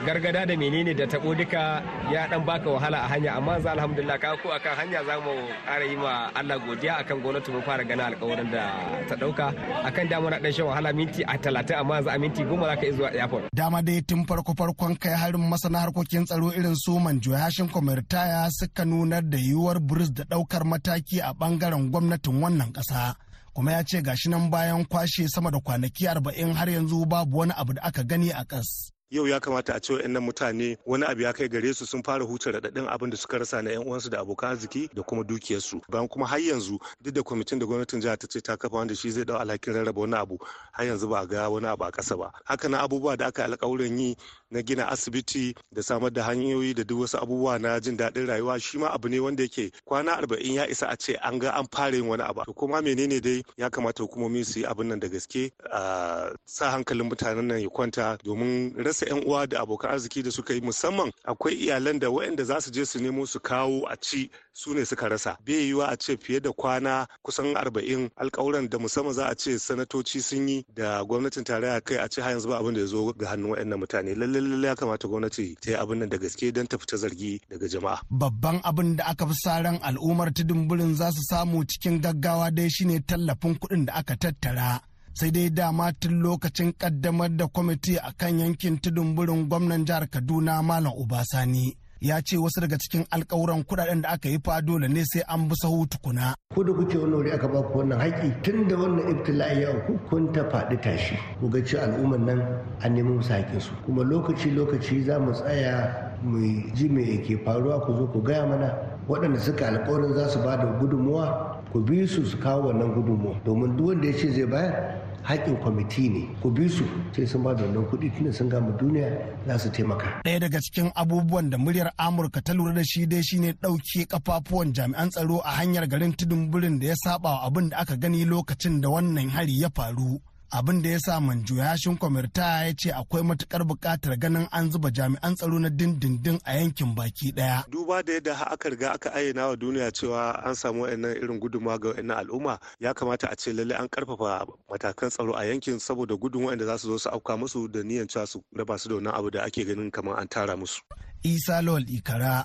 gargada 0.07 0.47
da 0.47 0.57
menene 0.57 0.95
da 0.95 1.07
tabo 1.07 1.35
duka 1.35 1.83
ya 2.13 2.27
dan 2.31 2.45
baka 2.45 2.69
wahala 2.71 2.99
a 3.05 3.09
hanya 3.13 3.31
amma 3.39 3.53
yanzu 3.53 3.69
alhamdulillah 3.75 4.19
ka 4.23 4.37
ko 4.43 4.49
akan 4.51 4.75
hanya 4.79 5.01
za 5.09 5.17
mu 5.25 5.33
ƙara 5.67 5.85
yi 5.91 5.97
ma 5.97 6.31
Allah 6.35 6.59
godiya 6.59 6.95
akan 7.03 7.17
gwamnati 7.23 7.51
mun 7.53 7.63
fara 7.63 7.85
gana 7.85 8.05
alƙawarin 8.11 8.51
da 8.51 8.65
ta 9.09 9.15
ɗauka 9.21 9.47
akan 9.89 10.09
da 10.11 10.17
muna 10.21 10.39
dan 10.43 10.53
shan 10.53 10.67
wahala 10.67 10.93
minti 10.93 11.23
a 11.23 11.39
talatin 11.39 11.77
amma 11.81 11.95
yanzu 11.95 12.11
a 12.11 12.19
minti 12.19 12.43
goma 12.45 12.67
za 12.67 12.77
ka 12.77 12.83
iya 12.87 12.93
zuwa 12.97 13.11
airport. 13.15 13.45
Dama 13.55 13.83
dai 13.83 14.01
tun 14.03 14.27
farko 14.27 14.53
farkon 14.59 14.95
kai 15.03 15.15
harin 15.21 15.45
masana 15.51 15.79
harkokin 15.83 16.25
tsaro 16.27 16.51
irin 16.53 16.75
su 16.77 16.99
manjo 16.99 17.33
hashin 17.37 17.69
kwamitaya 17.69 18.49
suka 18.51 18.85
nunar 18.85 19.23
da 19.23 19.39
yiwuwar 19.39 19.79
buris 19.81 20.11
da 20.11 20.25
ɗaukar 20.25 20.65
mataki 20.65 21.21
a 21.21 21.33
ɓangaren 21.35 21.91
gwamnatin 21.91 22.43
wannan 22.43 22.73
ƙasa. 22.73 23.15
kuma 23.55 23.73
ya 23.73 23.83
ce 23.85 24.01
gashi 24.03 24.29
nan 24.31 24.51
bayan 24.51 24.85
kwashe 24.85 25.29
sama 25.29 25.51
da 25.51 25.59
kwanaki 25.61 26.09
arba'in 26.09 26.55
har 26.57 26.69
yanzu 26.69 27.05
babu 27.07 27.39
wani 27.39 27.53
abu 27.57 27.73
da 27.75 27.83
aka 27.83 28.03
gani 28.03 28.31
a 28.33 28.45
ƙas. 28.45 28.92
Yau 29.13 29.27
ya 29.29 29.41
kamata 29.41 29.75
a 29.75 29.81
ce 29.81 29.93
wa'annan 29.93 30.23
mutane 30.23 30.79
wani 30.87 31.05
abu 31.05 31.21
ya 31.23 31.33
kai 31.33 31.49
gare 31.49 31.75
su 31.75 31.85
sun 31.87 32.03
fara 32.03 32.25
huce 32.25 32.51
raɗaɗin 32.51 32.89
abin 32.89 33.11
da 33.11 33.17
suka 33.17 33.39
rasa 33.39 33.63
na 33.63 33.71
yan 33.71 33.83
uwansu 33.87 34.09
da 34.11 34.21
abokan 34.21 34.51
arziki 34.51 34.89
da 34.95 35.03
kuma 35.03 35.23
dukiyarsu. 35.23 35.81
Bayan 35.91 36.09
kuma 36.09 36.27
har 36.27 36.39
yanzu 36.41 36.79
duk 37.03 37.13
da 37.15 37.23
kwamitin 37.23 37.59
da 37.59 37.67
gwamnatin 37.67 38.01
jihar 38.01 38.17
ta 38.17 38.27
ce 38.27 38.41
ta 38.41 38.57
kafa 38.57 38.75
wanda 38.77 38.95
shi 38.97 39.11
zai 39.11 39.25
ɗau 39.25 39.37
alhakin 39.37 39.75
rarraba 39.75 40.01
wani 40.01 40.15
abu 40.17 40.39
har 40.73 40.87
yanzu 40.87 41.09
ba 41.11 41.21
a 41.21 41.27
ga 41.27 41.49
wani 41.51 41.67
abu 41.67 41.85
a 41.85 41.91
ƙasa 41.93 42.17
ba. 42.17 42.33
Haka 42.45 42.69
na 42.69 42.81
abubuwa 42.81 43.17
da 43.19 43.27
aka 43.27 43.45
alƙawuran 43.45 43.99
yi 44.01 44.17
na 44.51 44.63
gina 44.63 44.87
asibiti 44.89 45.55
da 45.73 45.83
samar 45.83 46.11
da 46.11 46.23
hanyoyi 46.25 46.75
da 46.75 46.83
duk 46.85 47.01
wasu 47.01 47.19
abubuwa 47.21 47.61
na 47.61 47.81
jin 47.81 47.97
daɗin 47.99 48.27
rayuwa 48.27 48.59
shi 48.61 48.79
ma 48.79 48.89
abu 48.95 49.09
ne 49.09 49.21
wanda 49.21 49.43
yake 49.43 49.73
kwana 49.85 50.17
arba'in 50.17 50.55
ya 50.55 50.65
isa 50.71 50.89
a 50.89 50.97
ce 50.97 51.17
an 51.21 51.39
ga 51.39 51.51
an 51.53 51.67
fara 51.71 51.95
yin 51.97 52.09
wani 52.09 52.23
abu. 52.23 52.41
Kuma 52.55 52.81
menene 52.81 53.21
dai 53.21 53.43
ya 53.59 53.69
kamata 53.69 54.03
hukumomi 54.09 54.43
su 54.45 54.61
yi 54.61 54.65
abin 54.67 54.89
nan 54.89 55.01
da 55.01 55.09
gaske 55.09 55.53
a 55.71 56.33
sa 56.47 56.71
hankalin 56.73 57.09
mutanen 57.11 57.45
nan 57.45 57.61
ya 57.61 57.69
kwanta 57.69 58.17
domin 58.25 58.73
rasa 58.77 59.02
'yan 59.07 59.25
uwa 59.27 59.47
da 59.47 59.61
abokan 59.61 59.91
arziki 59.91 60.23
da 60.23 60.31
suka 60.31 60.55
yi 60.55 60.61
musamman 60.61 61.13
akwai 61.25 61.55
iyalan 61.55 61.99
da 61.99 62.09
waɗanda 62.09 62.45
za 62.45 62.61
su 62.61 62.71
je 62.71 62.85
su 62.87 62.99
nemo 63.01 63.27
su 63.27 63.41
kawo 63.41 63.87
a 63.89 63.97
ci 63.97 64.31
su 64.53 64.75
ne 64.75 64.85
suka 64.85 65.09
rasa. 65.09 65.37
Bai 65.47 65.55
yiwuwa 65.55 65.87
a 65.89 65.97
ce 65.97 66.17
fiye 66.17 66.41
da 66.41 66.51
kwana 66.53 67.07
kusan 67.23 67.57
arba'in 67.57 68.11
alkawuran 68.17 68.69
da 68.69 68.79
musamman 68.79 69.13
za 69.15 69.27
a 69.29 69.35
ce 69.35 69.59
sanatoci 69.59 70.21
sun 70.23 70.49
yi 70.49 70.65
da 70.75 71.05
gwamnatin 71.05 71.45
tarayya 71.45 71.81
kai 71.81 71.97
a 71.99 72.09
ce 72.09 72.21
har 72.23 72.31
yanzu 72.33 72.49
ba 72.49 72.59
abin 72.59 72.75
da 72.75 72.81
ya 72.81 72.87
zo 72.87 73.13
ga 73.13 73.27
hannun 73.31 73.51
waɗannan 73.51 73.79
mutane. 73.79 74.15
Lalle 74.15 74.67
ya 74.67 74.75
kamata 74.75 75.09
gwamnati 75.09 75.57
ta 75.61 75.71
yi 75.71 75.77
abin 75.77 75.99
nan 75.99 76.09
da 76.09 76.17
gaske 76.19 76.53
don 76.53 76.67
ta 76.67 76.77
fita 76.79 76.97
zargi 76.97 77.41
daga 77.51 77.67
jama'a. 77.69 78.01
Babban 78.11 78.61
abin 78.65 78.97
da 78.97 79.05
aka 79.07 79.27
fi 79.27 79.35
sa 79.35 79.61
ran 79.63 79.79
al'ummar 79.83 80.33
tudun 80.33 80.95
za 80.95 81.11
su 81.13 81.23
samu 81.31 81.65
cikin 81.65 82.01
gaggawa 82.05 82.51
dai 82.51 82.69
shine 82.71 83.01
tallafin 83.09 83.55
kuɗin 83.61 83.87
da 83.87 83.93
aka 83.95 84.15
tattara. 84.17 84.92
Sai 85.19 85.31
dai 85.31 85.49
dama 85.59 85.87
tun 86.01 86.15
lokacin 86.25 86.71
kaddamar 86.81 87.31
da 87.39 87.47
kwamiti 87.55 87.95
a 87.99 88.11
kan 88.21 88.39
yankin 88.41 88.77
tudun 88.83 89.15
burin 89.17 89.49
gwamnan 89.49 89.85
jihar 89.87 90.05
kaduna 90.13 90.63
malam 90.63 90.93
obasani 91.03 91.77
ya 92.03 92.23
ce 92.23 92.37
wasu 92.37 92.61
daga 92.61 92.79
cikin 92.79 93.05
alkawuran 93.11 93.63
kuɗaɗen 93.65 94.03
da 94.03 94.09
aka 94.09 94.29
yi 94.29 94.39
fa 94.45 94.61
dole 94.63 94.89
ne 94.89 95.05
sai 95.05 95.23
an 95.29 95.47
bi 95.49 95.55
sahu 95.55 95.87
tukuna. 95.87 96.35
ko 96.55 96.65
da 96.65 96.73
kuke 96.73 96.99
wannan 96.99 97.15
wuri 97.15 97.31
aka 97.31 97.49
ba 97.49 97.63
ku 97.63 97.79
wannan 97.79 97.99
haƙi 98.01 98.43
tun 98.43 98.67
da 98.69 98.77
wannan 98.77 99.09
ibtila'i 99.11 99.61
ya 99.63 99.69
auku 99.69 99.99
kun 100.11 100.33
ta 100.33 100.43
faɗi 100.51 100.81
tashi. 100.83 101.15
Ku 101.41 101.49
ga 101.49 101.63
ci 101.65 101.77
al'umman 101.77 102.25
nan 102.27 102.41
an 102.83 102.95
nemi 102.95 103.11
musu 103.15 103.31
haƙin 103.33 103.61
su 103.61 103.71
kuma 103.87 104.03
lokaci 104.03 104.51
lokaci 104.51 105.05
za 105.05 105.19
mu 105.21 105.31
tsaya 105.33 106.11
mu 106.23 106.39
ji 106.75 106.89
me 106.89 107.23
ke 107.23 107.39
faruwa 107.45 107.81
ku 107.87 107.95
zo 107.95 108.07
ku 108.13 108.21
gaya 108.23 108.47
mana 108.47 108.75
waɗanda 109.09 109.39
suka 109.39 109.67
alkawarin 109.69 110.15
za 110.15 110.29
su 110.29 110.39
ba 110.43 110.57
da 110.57 110.67
gudunmuwa 110.81 111.63
ku 111.71 111.81
bi 111.85 112.05
su 112.07 112.25
su 112.27 112.37
kawo 112.39 112.67
wannan 112.75 112.95
gudunmuwa. 112.99 113.39
Domin 113.45 113.77
duk 113.77 113.87
wanda 113.87 114.07
ya 114.09 114.19
ce 114.19 114.33
zai 114.33 114.47
bayar 114.47 115.02
haƙƙin 115.23 115.57
kwamiti 115.63 116.09
ne 116.11 116.29
ku 116.43 116.51
bi 116.51 116.69
su 116.69 116.85
sai 117.15 117.27
sun 117.27 117.43
ba 117.43 117.55
da 117.55 117.63
wannan 117.65 117.85
kuɗi 117.91 118.11
tunda 118.15 118.33
sun 118.33 118.49
gama 118.49 118.73
duniya 118.79 119.09
za 119.47 119.59
su 119.59 119.69
taimaka. 119.71 120.23
Ɗaya 120.25 120.41
daga 120.41 120.61
cikin 120.61 120.91
abubuwan 120.95 121.51
da 121.51 121.59
muryar 121.59 121.93
Amurka 121.99 122.41
ta 122.43 122.53
lura 122.53 122.73
da 122.75 122.83
shi 122.85 123.07
dai 123.07 123.23
shine 123.23 123.53
ɗauke 123.53 124.07
kafafuwan 124.09 124.73
jami'an 124.75 125.11
tsaro 125.11 125.39
a 125.45 125.51
hanyar 125.63 125.87
garin 125.89 126.13
tudun 126.15 126.51
birin 126.51 126.79
da 126.79 126.87
ya 126.87 126.95
saba 126.97 127.29
wa 127.31 127.47
abin 127.47 127.69
da 127.71 127.77
aka 127.79 127.97
gani 127.97 128.25
lokacin 128.25 128.81
da 128.81 128.89
wannan 128.89 129.29
hari 129.31 129.61
ya 129.61 129.69
faru. 129.75 130.19
Abin 130.53 130.83
da 130.83 130.89
ya 130.91 130.99
sa 131.01 131.21
manjo 131.21 131.55
yashin 131.57 131.97
kwamirta 131.99 132.65
ya 132.67 132.75
ce 132.77 132.93
akwai 132.93 133.23
matuƙar 133.23 133.65
buƙatar 133.65 134.19
ganin 134.19 134.47
an 134.53 134.71
zuba 134.71 134.91
jami'an 134.91 135.35
tsaro 135.35 135.59
na 135.59 135.69
dindindin 135.71 136.39
a 136.45 136.57
yankin 136.61 136.95
baki 136.95 137.33
ɗaya. 137.33 137.65
duba 137.71 138.03
da 138.05 138.13
yadda 138.13 138.35
aka 138.53 138.69
riga 138.71 138.93
aka 138.93 139.11
ayyana 139.15 139.49
wa 139.49 139.57
duniya 139.57 139.91
cewa 139.93 140.45
an 140.45 140.55
samu 140.55 140.83
wa'annan 140.85 141.17
irin 141.17 141.41
gudunmawa 141.41 141.81
ga 141.81 141.89
wa'annan 141.89 142.17
al'umma 142.19 142.59
ya 142.81 142.93
kamata 142.95 143.29
a 143.33 143.37
ce 143.37 143.53
lalle 143.53 143.73
an 143.81 143.89
ƙarfafa 143.89 144.47
matakan 144.69 145.09
tsaro 145.11 145.33
a 145.37 145.45
yankin 145.47 145.79
saboda 145.81 146.17
gudun 146.21 146.45
wa'anda 146.45 146.67
za 146.67 146.77
su 146.79 146.89
zo 146.89 146.99
su 146.99 147.09
auka 147.09 147.37
musu 147.37 147.69
da 147.73 147.81
niyan 147.83 148.07
cewa 148.07 148.27
su 148.29 148.45
raba 148.55 148.79
su 148.79 148.89
da 148.89 148.95
wannan 148.95 149.15
abu 149.17 149.31
da 149.31 149.43
ake 149.45 149.65
ganin 149.65 149.91
kamar 149.91 150.21
an 150.21 150.29
tara 150.29 150.57
musu. 150.57 150.83
isa 151.25 151.63
lawal 151.63 151.89
ikara 151.89 152.45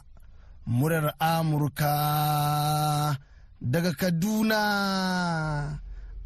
murar 0.66 1.12
amurka 1.20 1.92
daga 3.62 3.92
kaduna 4.00 5.80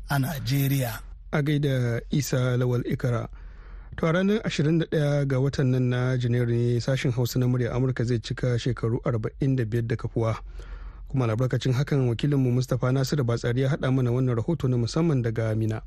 a 0.09 0.15
najeriya 0.19 1.10
a 1.31 1.41
gaida 1.41 2.01
isa 2.11 2.57
lawal 2.57 2.83
ikara. 2.85 3.27
To 3.97 4.07
a 4.07 4.13
ranar 4.13 4.39
21 4.47 5.25
ga 5.27 5.37
watan 5.39 5.67
nan 5.75 5.89
na 5.89 6.17
janairu 6.17 6.47
ne 6.55 6.79
sashen 6.79 7.11
hausa 7.11 7.39
na 7.39 7.45
murya 7.47 7.71
amurka 7.75 8.03
zai 8.05 8.19
cika 8.19 8.55
shekaru 8.59 8.99
45 9.03 9.81
da 9.87 9.95
kafuwa. 9.95 10.35
Kuma 11.09 11.25
albarkacin 11.25 11.73
hakan 11.73 12.07
wakilinmu 12.09 12.51
mustapha 12.51 12.91
nasiru 12.91 13.23
batsari 13.23 13.61
ya 13.61 13.69
haɗa 13.69 13.91
mana 13.91 14.11
wannan 14.11 14.35
rahoto 14.35 14.67
na 14.67 14.77
musamman 14.77 15.21
daga 15.21 15.55
mina. 15.55 15.81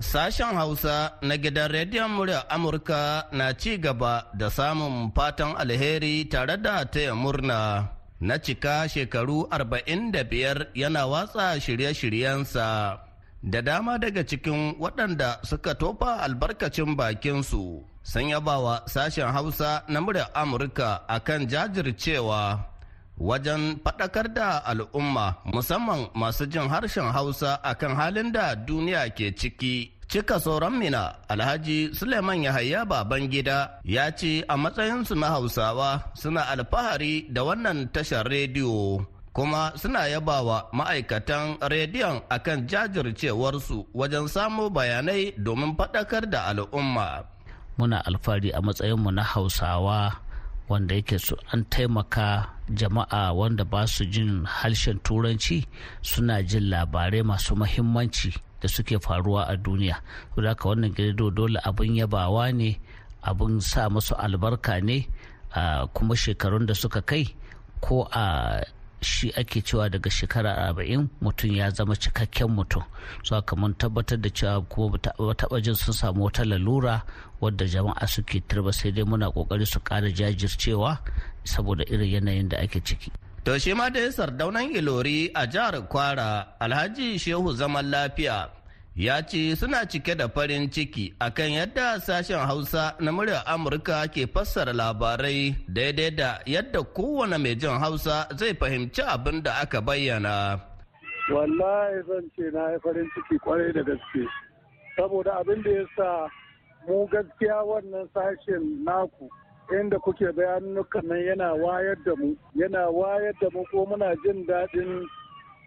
Sashen 0.00 0.56
Hausa 0.56 1.12
na 1.22 1.36
gidan 1.36 1.68
rediyon 1.72 2.08
murya 2.10 2.48
Amurka 2.48 3.28
na 3.32 3.52
ci 3.52 3.76
gaba 3.76 4.32
da 4.36 4.48
samun 4.48 5.12
fatan 5.12 5.52
alheri 5.56 6.24
tare 6.24 6.56
da 6.56 6.84
taya 6.84 7.12
murna. 7.14 7.88
Na 8.20 8.36
cika 8.38 8.88
shekaru 8.88 9.48
45 9.52 10.72
yana 10.74 11.06
watsa 11.06 11.56
shirye-shiryensa. 11.60 13.09
Da 13.42 13.60
dama 13.62 13.98
daga 13.98 14.20
cikin 14.24 14.76
waɗanda 14.80 15.40
suka 15.44 15.74
tofa 15.74 16.20
albarkacin 16.24 16.96
bakinsu 16.96 17.80
sun 18.02 18.28
yabawa 18.28 18.82
sashen 18.86 19.32
hausa 19.32 19.82
na 19.88 20.00
muryar 20.00 20.28
amurka 20.34 21.04
akan 21.08 21.48
jajircewa 21.48 22.70
wajen 23.20 23.76
faɗakar 23.84 24.32
da 24.34 24.64
al'umma 24.64 25.36
musamman 25.44 26.08
masu 26.16 26.46
jin 26.48 26.68
harshen 26.68 27.12
hausa 27.12 27.60
akan 27.62 27.92
halin 27.96 28.32
da 28.32 28.56
duniya 28.56 29.12
ke 29.12 29.32
ciki. 29.36 29.92
Cika 30.10 30.42
sauran 30.42 30.74
mina 30.74 31.22
alhaji 31.30 31.94
suleiman 31.94 32.42
yahaya 32.42 32.82
baban 32.82 33.30
gida 33.30 33.78
ya 33.86 34.10
ce 34.10 34.42
a 34.48 34.56
matsayinsu 34.58 35.14
na 35.14 35.30
hausawa 35.38 36.02
suna 36.18 36.50
alfahari 36.50 37.30
da 37.30 37.46
wannan 37.46 37.86
tashar 37.94 38.26
rediyo. 38.26 39.06
Kuma 39.32 39.72
suna 39.78 40.10
yabawa 40.10 40.66
ma'aikatan 40.74 41.62
rediyon 41.62 42.22
akan 42.26 42.66
jajircewarsu 42.66 43.86
wajen 43.94 44.26
samo 44.26 44.70
bayanai 44.70 45.34
domin 45.38 45.76
faɗakar 45.78 46.26
da 46.30 46.50
al'umma. 46.50 47.22
Muna 47.78 48.02
alfahari 48.04 48.50
a 48.50 48.60
matsayinmu 48.60 49.10
na 49.14 49.22
Hausawa 49.22 50.18
wanda 50.68 50.94
yake 50.94 51.18
su 51.18 51.36
an 51.52 51.64
taimaka 51.70 52.46
jama'a 52.74 53.32
wanda 53.32 53.64
ba 53.64 53.86
su 53.86 54.04
jin 54.06 54.44
harshen 54.46 54.98
turanci 55.06 55.66
suna 56.02 56.42
jin 56.42 56.66
labarai 56.70 57.22
masu 57.22 57.54
mahimmanci 57.56 58.34
da 58.60 58.68
suke 58.68 58.98
faruwa 58.98 59.46
a 59.48 59.56
duniya. 59.56 59.96
haka 60.36 60.68
wannan 60.68 60.92
gido 60.94 61.30
dole 61.30 61.58
abin 61.64 61.96
yabawa 61.96 62.52
ne 62.52 62.78
abin 63.22 63.60
sa 63.60 63.88
masu 63.88 64.14
albarka 64.18 64.80
ne 64.82 65.06
kuma 65.94 66.14
shekarun 66.18 66.66
da 66.66 66.74
suka 66.74 67.00
kai 67.02 67.24
ko 67.80 68.06
a 68.12 68.58
shi 69.02 69.30
ake 69.36 69.62
cewa 69.62 69.88
daga 69.90 70.10
shekara 70.10 70.56
arba'in 70.56 71.08
mutum 71.22 71.54
ya 71.56 71.70
zama 71.70 71.94
cikakken 71.96 72.48
mutum. 72.48 72.82
So 73.22 73.34
haka 73.34 73.56
mun 73.56 73.74
tabbatar 73.74 74.20
da 74.20 74.28
cewa 74.30 74.62
kuma 74.68 74.98
taɓa 74.98 75.62
jin 75.62 75.74
sun 75.74 75.94
samu 75.94 76.24
wata 76.24 76.44
lalura 76.44 77.02
wadda 77.40 77.64
jama'a 77.66 78.06
suke 78.08 78.40
turba 78.48 78.72
sai 78.72 78.90
dai 78.90 79.04
muna 79.04 79.30
ƙoƙari 79.32 79.66
su 79.66 79.80
ƙara 79.80 80.10
jajircewa 80.12 80.98
saboda 81.44 81.84
irin 81.88 82.10
yanayin 82.10 82.48
da 82.48 82.58
ake 82.58 82.80
ciki. 82.84 83.10
To 83.44 83.58
shi 83.58 83.72
ma 83.74 83.88
dai 83.88 84.08
sardaunan 84.12 84.68
Ilori 84.76 85.30
a 85.34 85.46
jihar 85.46 85.88
Kwara 85.88 86.46
Alhaji 86.60 87.16
Shehu 87.16 87.56
Zaman 87.56 87.90
Lafiya 87.90 88.50
ya 88.96 89.22
ce 89.22 89.54
suna 89.56 89.86
cike 89.86 90.14
da 90.16 90.28
farin 90.28 90.70
ciki 90.70 91.14
akan 91.20 91.50
yadda 91.52 92.00
sashen 92.00 92.38
Hausa 92.46 92.96
na 93.00 93.12
muryar 93.12 93.44
Amurka 93.46 94.06
ke 94.10 94.26
fassara 94.26 94.72
labarai 94.72 95.54
daidai 95.68 96.10
da 96.16 96.38
yadda 96.46 96.82
kowane 96.82 97.38
mai 97.38 97.54
jin 97.54 97.78
Hausa 97.78 98.26
zai 98.36 98.54
fahimci 98.54 99.02
abin 99.02 99.42
da 99.42 99.60
aka 99.62 99.80
bayyana. 99.80 100.60
Wallahi 101.30 102.02
zan 102.08 102.30
ce 102.36 102.50
na 102.52 102.70
yi 102.72 102.78
farin 102.82 103.08
ciki 103.14 103.38
ƙwarai 103.38 103.72
da 103.72 103.82
gaske. 103.82 104.26
Saboda 104.98 105.38
abin 105.40 105.62
da 105.62 105.70
ya 105.70 105.84
sa 105.96 106.28
mu 106.88 107.06
gaskiya 107.06 107.62
wannan 107.64 108.08
sashen 108.14 108.84
naku 108.84 109.28
inda 109.70 109.98
kuke 109.98 110.32
bayanukan 110.34 111.04
nan 111.06 111.18
yana 111.24 111.54
wayar 111.54 111.94
da 112.04 112.14
mu 112.18 112.34
yana 112.58 112.90
wayar 112.90 113.32
da 113.40 113.46
mu 113.54 113.62
ko 113.70 113.86
muna 113.86 114.14
jin 114.26 114.42
daɗin 114.46 115.06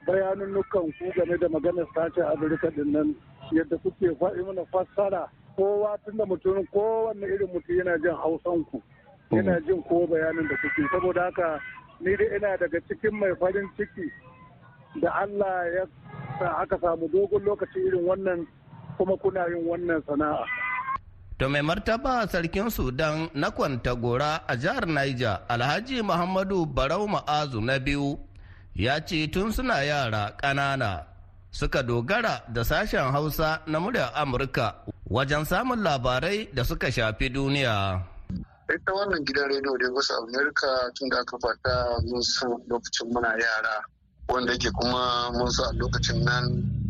bayanunukan 0.08 0.92
ku 1.00 1.06
game 1.16 1.38
da 1.40 1.48
maganar 1.50 1.88
sashen 1.96 2.24
afirka 2.28 2.68
ɗin 2.76 2.92
nan 2.92 3.16
yadda 3.52 3.78
kuke 3.78 4.08
faɗi 4.20 4.42
mana 4.46 4.64
fassara 4.72 5.28
kowa 5.56 5.98
tun 6.06 6.18
da 6.18 6.26
mutum 6.26 6.66
kowanne 6.74 7.24
irin 7.28 7.50
mutum 7.54 7.76
yana 7.78 7.98
jin 8.02 8.16
hausan 8.16 8.66
ku 8.72 8.82
yana 9.32 9.60
jin 9.66 9.84
ko 9.84 10.08
bayanin 10.08 10.48
da 10.48 10.56
kuke 10.62 10.82
saboda 10.92 11.24
haka 11.30 11.60
ni 12.02 12.16
dai 12.18 12.36
ina 12.36 12.58
daga 12.58 12.80
cikin 12.88 13.14
mai 13.20 13.34
farin 13.40 13.68
ciki 13.78 14.08
da 15.02 15.10
Allah 15.24 15.66
ya 15.76 15.84
sa 16.40 16.62
aka 16.62 16.78
samu 16.82 17.08
dogon 17.10 17.42
lokaci 17.46 17.80
irin 17.88 18.04
wannan 18.06 18.40
kuma 18.98 19.18
kuna 19.18 19.48
yin 19.50 19.66
wannan 19.66 20.02
sana'a. 20.06 20.46
To 21.42 21.50
mai 21.50 21.62
martaba 21.66 22.28
sarkin 22.30 22.70
Sudan 22.70 23.30
na 23.34 23.50
kwanta 23.50 23.96
gora 23.98 24.44
a 24.48 24.54
jihar 24.56 24.86
Niger 24.86 25.42
Alhaji 25.50 26.02
Muhammadu 26.06 26.66
Barau 26.70 27.08
Ma'azu 27.10 27.58
na 27.62 27.80
biyu 27.82 28.20
ya 28.76 29.00
ce 29.06 29.28
tun 29.28 29.52
suna 29.52 29.84
yara 29.84 30.34
ƙanana 30.38 31.06
suka 31.52 31.84
dogara 31.84 32.42
da 32.54 32.64
sashen 32.64 33.12
Hausa 33.12 33.62
na 33.68 33.80
muryar 33.80 34.12
Amurka 34.16 34.76
wajen 35.10 35.46
samun 35.46 35.84
labarai 35.84 36.50
da 36.54 36.64
suka 36.64 36.88
shafi 36.92 37.30
duniya. 37.30 38.02
Ita 38.74 38.92
wannan 38.94 39.22
gidan 39.26 39.50
rediyo 39.50 39.78
da 39.78 39.88
wasu 39.94 40.14
Amurka 40.18 40.90
tun 40.98 41.10
da 41.10 41.20
aka 41.22 41.38
fata 41.38 42.02
mun 42.10 42.22
san 42.24 42.50
lokacin 42.70 43.08
muna 43.14 43.30
yara 43.38 43.86
wanda 44.30 44.58
ke 44.58 44.70
kuma 44.74 45.30
mun 45.32 45.46
a 45.48 45.66
lokacin 45.78 46.24
nan 46.26 46.44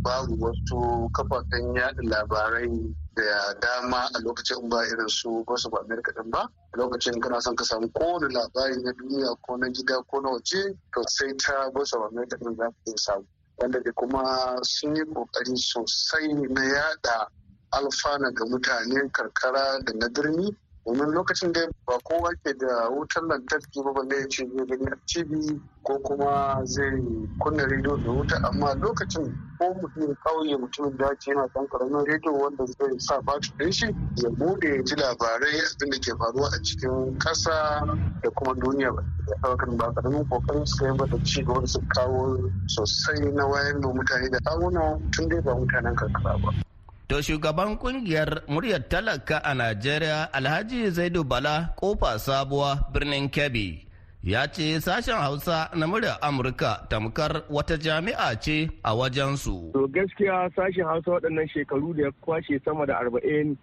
babu 0.04 0.36
wasu 0.46 1.10
kafafen 1.16 1.76
yaɗa 1.76 2.02
labarai 2.04 2.96
da 3.16 3.54
dama 3.60 3.98
a 4.16 4.20
lokacin 4.24 4.70
ba 4.70 4.84
irin 4.88 5.08
su 5.08 5.44
Voice 5.48 5.66
of 5.66 5.74
America 5.86 6.12
din 6.14 6.30
ba. 6.32 6.50
A 6.74 6.78
lokacin 6.78 7.22
kana 7.22 7.42
son 7.42 7.56
ka 7.56 7.64
samu 7.64 7.88
kowane 7.90 8.28
labari 8.34 8.76
na 8.84 8.92
duniya 8.92 9.36
ko 9.42 9.56
na 9.58 9.68
gida 9.70 10.02
ko 10.10 10.20
na 10.22 10.30
waje 10.30 10.74
to 10.94 11.02
sai 11.08 11.34
ta 11.38 11.70
Voice 11.70 11.94
of 11.94 12.12
America 12.12 12.38
din 12.38 12.56
za 12.56 12.66
ka 12.86 12.98
samu. 12.98 13.26
Wanda 13.58 13.80
da 13.84 13.92
kuma 13.92 14.60
sun 14.64 14.96
yi 14.96 15.04
ƙoƙari 15.06 15.56
sosai 15.58 16.34
na 16.50 16.64
yada 16.64 17.28
alfana 17.72 18.32
ga 18.34 18.46
mutanen 18.46 19.10
karkara 19.12 19.80
da 19.86 19.94
na 19.94 20.08
birni. 20.10 20.56
Domin 20.86 21.12
lokacin 21.13 21.52
da 21.54 21.62
ba 21.88 21.98
kowa 22.04 22.30
ke 22.44 22.54
da 22.58 22.90
wutar 22.90 23.24
lantarki 23.24 23.84
ba 23.84 23.94
balle 23.94 24.16
ya 24.20 24.28
ce 24.30 24.46
zai 24.58 24.66
gani 24.68 24.86
a 24.92 24.96
tv 25.08 25.60
ko 25.84 25.98
kuma 26.00 26.60
zai 26.66 27.00
kunna 27.40 27.63
rediyo 27.68 27.98
da 28.04 28.12
wuta 28.12 28.36
amma 28.44 28.74
lokacin 28.75 29.32
ko 29.60 29.74
mutum 29.82 30.16
kauye 30.24 30.58
mutumin 30.58 30.98
daji 30.98 31.30
yana 31.32 31.48
kan 31.54 31.68
ƙaramin 31.68 32.06
rediyo 32.06 32.34
wanda 32.34 32.66
zai 32.66 33.00
sa 33.00 33.22
batir 33.22 33.54
ɗin 33.58 33.72
shi 33.72 33.86
ya 34.24 34.30
buɗe 34.30 34.75
ya 34.75 34.84
ji 34.84 34.96
labarai 34.96 35.60
abin 35.72 35.90
da 35.92 35.98
ke 36.00 36.12
faruwa 36.20 36.48
a 36.52 36.60
cikin 36.63 37.18
ƙasa 37.20 37.86
da 38.22 38.30
kuma 38.36 38.54
duniya 38.56 38.92
ba 38.92 39.04
ɗaukar 39.42 39.78
ba 39.78 39.94
ƙaramin 39.94 40.25
ƙoƙarin 40.30 40.66
suka 40.68 40.88
yi 40.92 40.98
da 41.10 41.24
ci 41.24 41.44
gaba 41.44 41.68
su 41.68 41.80
kawo 41.96 42.38
sosai 42.68 43.32
na 43.34 43.46
wayar 43.48 43.80
da 43.82 43.88
mutane 43.88 44.30
da 44.30 44.40
kawuna 44.44 45.00
tun 45.12 45.30
dai 45.30 45.40
ba 45.42 45.56
mutanen 45.56 45.96
karkara 45.96 46.38
ba. 46.42 46.73
To 47.08 47.20
shugaban 47.22 47.76
ƙungiyar 47.78 48.48
muryar 48.48 48.88
talaka 48.90 49.38
a 49.44 49.54
Najeriya 49.54 50.32
Alhaji 50.32 50.89
Zaidu 50.92 51.24
Bala 51.28 51.76
ƙofa 51.76 52.16
sabuwa 52.20 52.80
birnin 52.94 53.30
Kebbi 53.30 53.86
ya 54.24 54.48
ce 54.48 54.80
sashen 54.80 55.20
Hausa 55.20 55.70
na 55.76 55.86
muryar 55.88 56.18
Amurka 56.22 56.88
tamkar 56.89 57.44
wata 57.52 57.76
jami'a 57.78 58.39
ce 58.39 58.70
a 58.84 58.96
wajensu. 58.96 59.74
To 59.74 59.88
gaskiya 59.88 60.50
sashen 60.56 60.86
Hausa 60.88 61.12
waɗannan 61.12 61.50
shekaru 61.52 61.94
da 61.94 62.04
ya 62.04 62.12
kwashe 62.24 62.60
sama 62.63 62.86
da 62.86 62.96
arba'in 63.00 63.58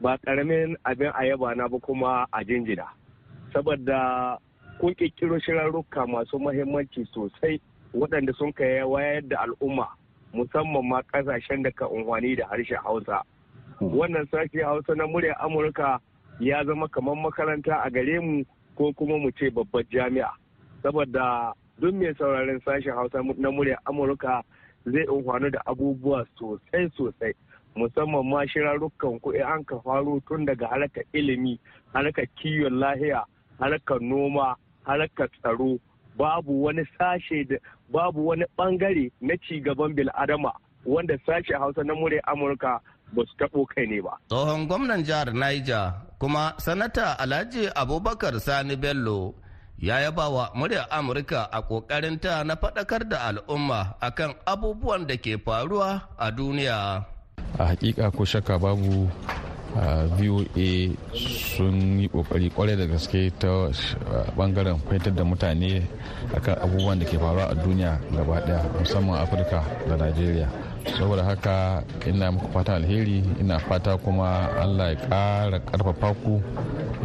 ba 0.00 0.16
ƙaramin 0.24 0.76
abin 0.86 1.10
a 1.18 1.24
yaba 1.26 1.54
na 1.56 1.66
ba 1.68 1.78
kuma 1.80 2.26
a 2.32 2.44
jinjina. 2.44 2.86
Saboda 3.52 4.38
kun 4.80 4.94
ƙirƙiro 4.94 5.40
shirarruka 5.42 6.06
masu 6.06 6.38
mahimmanci 6.38 7.02
sosai 7.12 7.58
waɗanda 7.92 8.30
sun 8.38 8.52
kai 8.52 8.86
wayar 8.86 9.22
da 9.28 9.36
al'umma 9.42 9.88
musamman 10.34 10.82
ma 10.88 11.02
ƙasashen 11.02 11.62
da 11.62 11.70
ka 11.70 11.86
unhwani 11.88 12.36
da 12.36 12.46
harshen 12.48 12.78
hausa. 12.82 13.22
Wannan 13.80 14.26
sashi 14.30 14.62
hausa 14.62 14.94
na 14.94 15.06
murya 15.06 15.34
amurka 15.40 15.98
ya 16.40 16.64
zama 16.64 16.88
kamar 16.88 17.14
makaranta 17.16 17.82
a 17.84 17.90
gare 17.90 18.20
mu 18.20 18.44
ko 18.76 18.92
kuma 18.92 19.18
mu 19.18 19.30
ce 19.30 19.50
babbar 19.50 19.84
jami'a. 19.90 20.30
Saboda 20.82 21.52
duk 21.80 21.94
mai 21.94 22.14
sauraren 22.18 22.60
sashen 22.66 22.94
hausa 22.94 23.22
na 23.38 23.50
murya 23.50 23.78
amurka 23.86 24.42
zai 24.86 25.06
unhwani 25.06 25.50
da 25.50 25.60
abubuwa 25.66 26.26
sosai 26.38 26.90
sosai. 26.96 27.34
Musamman 27.76 28.26
ma 28.28 28.46
shirarrukan 28.46 29.20
kuɗi 29.20 29.42
an 29.42 29.64
ka 29.64 29.78
faro 29.80 30.20
tun 30.28 30.44
daga 30.46 30.66
harkar 30.68 31.04
ilimi 31.12 31.58
harkar 31.94 32.26
kiwon 32.38 32.78
lahiya 32.78 33.24
harkar 33.60 34.00
noma 34.00 34.56
harkar 34.86 35.28
tsaro. 35.40 35.78
Babu 36.16 36.62
wani 36.64 36.82
sashe 36.98 37.44
da 37.48 37.56
babu 37.94 38.26
wani 38.26 38.44
ɓangare 38.58 39.06
na 39.22 39.34
cigaban 39.46 39.94
bil'adama 39.94 40.50
wanda 40.86 41.14
sashe 41.26 41.54
hausa 41.54 41.82
na 41.86 41.94
murya 41.94 42.20
amurka 42.26 42.80
ba 43.14 43.22
su 43.28 43.34
taɓo 43.38 43.62
kai 43.70 43.86
ne 43.86 44.00
ba. 44.02 44.18
tsohon 44.28 44.66
gwamnan 44.68 45.04
jihar 45.06 45.30
niger 45.32 45.94
kuma 46.18 46.54
sanata 46.58 47.14
alhaji 47.22 47.70
abubakar 47.74 48.34
sani 48.42 48.74
bello 48.76 49.34
ya 49.78 50.00
yaba 50.00 50.28
wa 50.28 50.44
muryar 50.58 50.86
amurka 50.90 51.46
a 51.50 51.60
ta 52.20 52.42
na 52.44 52.54
faɗakar 52.56 53.02
da 53.08 53.18
al'umma 53.30 53.94
akan 54.00 54.34
abubuwan 54.46 55.06
da 55.06 55.14
ke 55.16 55.38
faruwa 55.38 56.08
a 56.18 56.26
duniya 56.30 57.04
a 57.58 57.62
hakika 57.70 58.10
ko 58.10 58.24
shakka 58.24 58.58
babu 58.58 59.06
voa 59.74 60.44
sun 61.18 61.98
yi 62.00 62.08
ƙoƙari 62.08 62.50
ƙwarai 62.50 62.76
da 62.76 62.86
gaske 62.86 63.30
ta 63.38 63.48
ɓangaren 64.36 64.78
fahimtar 64.86 65.14
da 65.14 65.24
mutane 65.24 65.82
akan 66.34 66.54
abubuwan 66.62 66.98
da 66.98 67.04
ke 67.06 67.18
faruwa 67.18 67.50
a 67.50 67.54
duniya 67.54 67.98
gaba 68.14 68.40
ɗaya 68.40 68.62
musamman 68.78 69.18
afirka 69.20 69.62
da 69.88 69.96
najeriya. 69.96 70.48
Saboda 70.98 71.24
haka 71.24 71.82
ina 72.06 72.30
muku 72.30 72.52
fata 72.52 72.74
alheri 72.76 73.24
ina 73.40 73.58
fata 73.58 73.96
kuma 73.98 74.48
allah 74.60 74.92
ya 74.92 74.96
kara 75.08 75.58
ƙarfafa 75.58 76.14
ku 76.22 76.42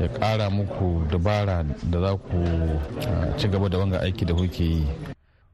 ya 0.01 0.07
kara 0.19 0.49
muku 0.49 1.07
dabara 1.09 1.63
da 1.89 1.99
za 1.99 2.11
ku 2.17 2.43
ci 3.37 3.47
gaba 3.47 3.69
da 3.69 3.77
wanga 3.77 3.99
aiki 4.01 4.25
da 4.25 4.33
kuke 4.33 4.63
yi. 4.63 4.85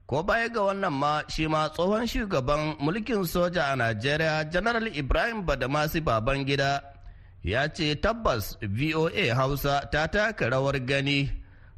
Ko 0.06 0.22
baya 0.24 0.50
ga 0.50 0.62
wannan 0.62 0.94
ma 0.94 1.22
shi 1.30 1.48
ma 1.48 1.70
tsohon 1.70 2.06
shugaban 2.06 2.76
mulkin 2.78 3.24
soja 3.26 3.72
a 3.72 3.76
najeriya 3.76 4.46
general 4.52 4.86
ibrahim 4.94 5.42
badamasi 5.46 6.02
babangida 6.02 6.95
ya 7.46 7.70
ce 7.70 7.94
tabbas 7.96 8.58
voa 8.62 9.34
hausa 9.38 9.86
ta 9.92 10.08
taka 10.10 10.50
rawar 10.50 10.80
gani. 10.82 11.30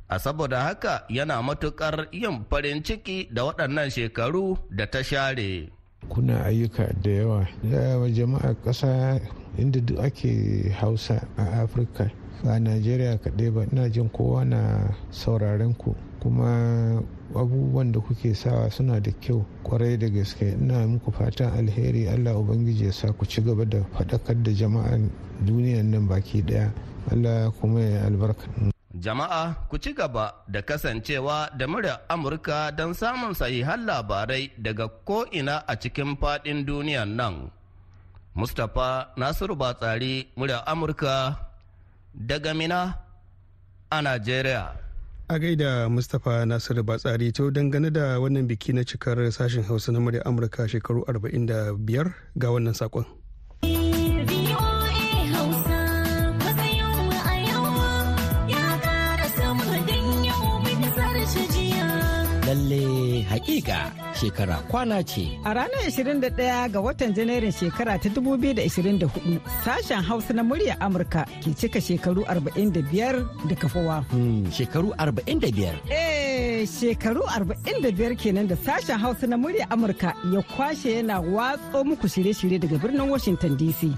A 0.10 0.20
saboda 0.20 0.64
haka 0.64 1.04
yana 1.10 1.42
matuƙar 1.44 2.08
yin 2.12 2.46
farin 2.50 2.84
ciki 2.84 3.28
da 3.34 3.44
waɗannan 3.44 3.90
shekaru 3.92 4.58
da 4.72 4.86
ta 4.86 5.02
share. 5.04 5.68
Kuna 6.10 6.44
ayyuka 6.48 6.88
da 7.04 7.10
yawa. 7.12 7.48
Yawa 7.64 8.08
jama'a 8.10 8.56
ƙasa 8.64 9.20
inda 9.60 9.82
duk 9.86 10.00
ake 10.00 10.72
hausa 10.80 11.28
a 11.38 11.44
afirka. 11.68 12.10
Ba 12.44 12.60
najeriya 12.60 13.20
kaɗai 13.20 13.52
ba 13.54 13.66
ina 13.72 13.90
jin 13.90 14.10
kowa 14.10 14.46
na 14.46 14.88
sauraren 15.12 15.76
ku. 15.78 15.94
Kuma 16.24 17.04
abubuwan 17.36 17.92
da 17.92 18.00
kuke 18.00 18.34
sawa 18.36 18.70
suna 18.72 19.00
da 19.02 19.12
kyau 19.12 19.46
ƙwarai 19.64 19.98
da 19.98 20.08
gaske 20.10 20.52
ina 20.62 20.88
muku 20.88 21.12
fatan 21.12 21.52
alheri 21.58 22.08
allah 22.08 22.38
ubangiji 22.40 22.86
ya 22.86 22.92
sa 22.92 23.12
ku 23.14 23.26
ci 23.26 23.42
gaba 23.42 23.66
da 23.66 23.84
faɗakar 23.94 24.44
da 24.44 24.52
jama'an 24.52 25.10
duniyan 25.46 25.92
nan 25.92 26.08
baki 26.08 26.42
ɗaya 26.44 26.72
allah 27.12 27.52
kuma 27.62 27.82
ya 27.82 28.06
albarka 28.06 28.48
Jama'a 28.98 29.70
ku 29.70 29.78
ci 29.78 29.94
gaba 29.94 30.42
da 30.50 30.62
kasancewa 30.66 31.54
da 31.54 31.68
murya 31.70 32.02
Amurka 32.10 32.72
don 32.74 32.94
samun 32.98 33.38
sahihan 33.38 33.86
labarai 33.86 34.50
daga 34.58 34.90
ko'ina 35.06 35.62
a 35.70 35.78
cikin 35.78 36.18
faɗin 36.18 36.66
duniyan 36.66 37.14
nan. 37.14 37.52
Mustapha 38.34 39.14
Nasiru 39.18 39.54
Batsari 39.54 40.28
murya 40.36 40.66
Amurka 40.66 41.38
daga 42.16 42.54
Mina 42.58 42.98
a 43.92 43.98
Najeriya. 44.02 44.87
A 45.30 45.38
gaida 45.40 45.90
Mustapha 45.90 46.46
Nasiru 46.48 46.84
Batsari 46.84 47.34
to 47.34 47.52
dangane 47.52 47.92
da 47.92 48.16
wannan 48.20 48.48
biki 48.48 48.74
na 48.74 48.84
cikar 48.84 49.18
sashen 49.32 49.64
Hausa 49.64 49.92
na 49.92 50.00
murya 50.00 50.24
Amurka 50.26 50.64
shekaru 50.68 51.04
45 51.04 52.14
ga 52.40 52.48
wannan 52.48 52.74
saƙon. 52.74 53.06
lalle 62.48 63.22
hakika 63.28 63.92
shekara 64.20 64.58
kwana 64.72 65.04
ce. 65.04 65.24
A 65.46 65.54
ranar 65.54 65.86
21 65.88 66.70
ga 66.74 66.80
watan 66.82 67.14
Janairun 67.14 67.52
shekara 67.52 67.98
ta 68.02 68.10
2024 68.10 69.40
sashen 69.64 70.02
Hausa 70.04 70.34
na 70.34 70.44
murya 70.44 70.76
Amurka 70.82 71.26
ke 71.44 71.54
cika 71.54 71.80
shekaru 71.82 72.26
45 72.26 73.48
da 73.50 73.56
kafawa. 73.56 74.04
Hmm, 74.12 74.50
shekaru 74.52 74.92
45? 74.98 75.78
Eh, 75.90 76.66
shekaru 76.66 77.22
45 77.30 78.16
kenan 78.18 78.48
da 78.48 78.56
sashen 78.56 78.98
Hausa 79.00 79.28
na 79.28 79.38
murya 79.38 79.70
Amurka 79.70 80.14
ya 80.34 80.42
kwashe 80.42 80.92
yana 80.98 81.20
watso 81.20 81.84
muku 81.84 82.08
shirye-shirye 82.08 82.60
daga 82.60 82.78
birnin 82.78 83.10
Washington 83.10 83.56
DC. 83.58 83.94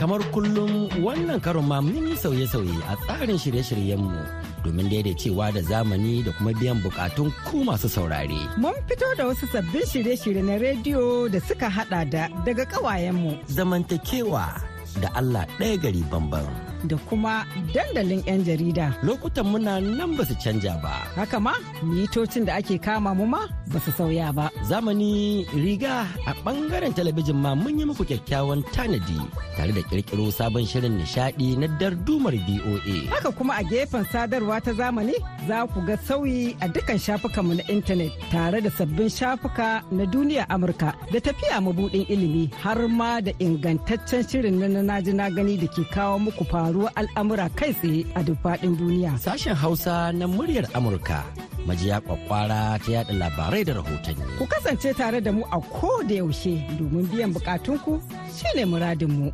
kamar 0.00 0.24
kullum 0.32 0.88
wannan 1.04 1.36
karon 1.44 1.68
ma 1.68 1.76
mun 1.84 2.08
yi 2.08 2.16
sauye-sauye 2.16 2.72
a 2.88 2.96
tsarin 3.04 3.36
shirye-shiryenmu 3.36 4.49
domin 4.64 4.88
daidaicewa 4.90 5.52
da 5.52 5.62
zamani 5.62 6.22
da 6.22 6.32
kuma 6.32 6.52
biyan 6.52 6.80
bukatun 6.82 7.32
ku 7.48 7.64
masu 7.64 7.88
saurare. 7.88 8.40
Mun 8.56 8.74
fito 8.88 9.06
da 9.16 9.26
wasu 9.26 9.46
sabbin 9.52 9.82
shirye-shirye 9.86 10.42
na 10.42 10.58
rediyo 10.58 11.28
da 11.32 11.40
suka 11.40 11.68
hada 11.70 12.04
da 12.04 12.28
daga 12.44 12.64
kawayenmu. 12.66 13.38
Zamantakewa 13.48 14.60
da 15.00 15.08
Allah 15.14 15.46
ɗaya 15.58 15.76
gari 15.82 16.02
bambam. 16.10 16.69
Da 16.88 16.96
kuma 17.08 17.44
dandalin 17.74 18.22
'yan 18.26 18.40
jarida. 18.44 18.86
Lokutan 19.02 19.46
muna 19.52 19.80
nan 19.80 20.16
ba 20.16 20.24
su 20.28 20.34
canja 20.42 20.74
ba. 20.82 20.94
Haka 21.16 21.38
ma, 21.40 21.54
mitocin 21.82 22.44
da 22.46 22.52
ake 22.60 22.78
kama 22.86 23.10
mu 23.18 23.26
ma 23.26 23.42
ba 23.72 23.78
su 23.84 23.90
sauya 23.98 24.28
ba. 24.38 24.46
Zamani 24.68 25.44
riga 25.64 26.06
a 26.26 26.32
ɓangaren 26.44 26.92
talabijin 26.96 27.36
ma 27.44 27.50
mun 27.54 27.78
yi 27.78 27.84
muku 27.88 28.04
kyakkyawan 28.10 28.60
tanadi 28.74 29.18
tare 29.56 29.72
da 29.76 29.82
ƙirƙiro 29.90 30.26
sabon 30.38 30.64
shirin 30.70 30.94
nishaɗi 30.98 31.58
na 31.60 31.66
dardumar 31.80 32.34
BOA. 32.46 32.96
Haka 33.12 33.30
kuma 33.36 33.54
a 33.60 33.62
gefen 33.70 34.04
sadarwa 34.12 34.56
ta 34.64 34.72
zamani 34.72 35.14
za 35.48 35.66
ku 35.72 35.80
ga 35.86 35.96
sauyi 36.06 36.56
a 36.60 36.66
dukkan 36.68 36.98
shafukanmu 36.98 37.54
na 37.56 37.62
intanet 37.74 38.12
tare 38.30 38.60
da 38.60 38.70
sabbin 38.70 39.08
shafuka 39.08 39.82
na 39.92 40.04
duniya 40.06 40.46
Amurka 40.48 40.94
da 41.12 41.18
tafiya 41.20 41.60
mabuɗin 41.60 42.06
ilimi 42.08 42.50
har 42.62 42.88
ma 42.88 43.20
da 43.20 43.32
ingantaccen 43.38 44.22
shirin 44.28 44.58
na 44.58 44.82
na 44.82 45.30
gani 45.30 45.56
da 45.56 45.66
ke 45.66 45.82
kawo 45.94 46.18
muku 46.18 46.44
faruwar 46.70 46.92
al'amura 46.94 47.46
kai 47.58 47.72
tsaye 47.74 48.06
a 48.14 48.20
duk 48.22 48.38
faɗin 48.42 48.74
duniya. 48.78 49.12
Sashen 49.18 49.54
Hausa 49.58 50.12
na 50.14 50.26
muryar 50.30 50.66
Amurka 50.78 51.24
majiya 51.66 51.98
kwakwara 52.06 52.78
ta 52.78 52.88
yada 52.94 53.12
labarai 53.20 53.64
da 53.66 53.72
rahotanni. 53.74 54.22
Ku 54.38 54.46
kasance 54.46 54.94
tare 54.94 55.18
da 55.20 55.32
mu 55.34 55.42
a 55.50 55.58
ko 55.60 55.90
da 56.06 56.14
yaushe 56.22 56.54
domin 56.78 57.06
biyan 57.10 57.34
bukatunku 57.34 57.98
shine 58.38 58.62
muradinmu. 58.70 59.28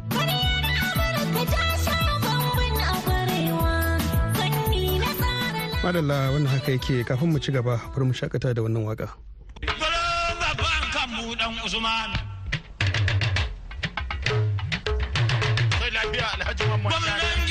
Madalla 5.84 6.18
wannan 6.32 6.48
haka 6.50 6.72
yake 6.72 7.04
kafin 7.04 7.28
mu 7.30 7.38
ci 7.38 7.52
gaba 7.52 7.76
bari 7.92 8.04
mu 8.08 8.12
shakata 8.16 8.54
da 8.56 8.62
wannan 8.64 8.84
waƙa. 8.88 9.08
Gwamnan 11.66 12.35
giwa 16.58 16.76
mai 16.78 17.45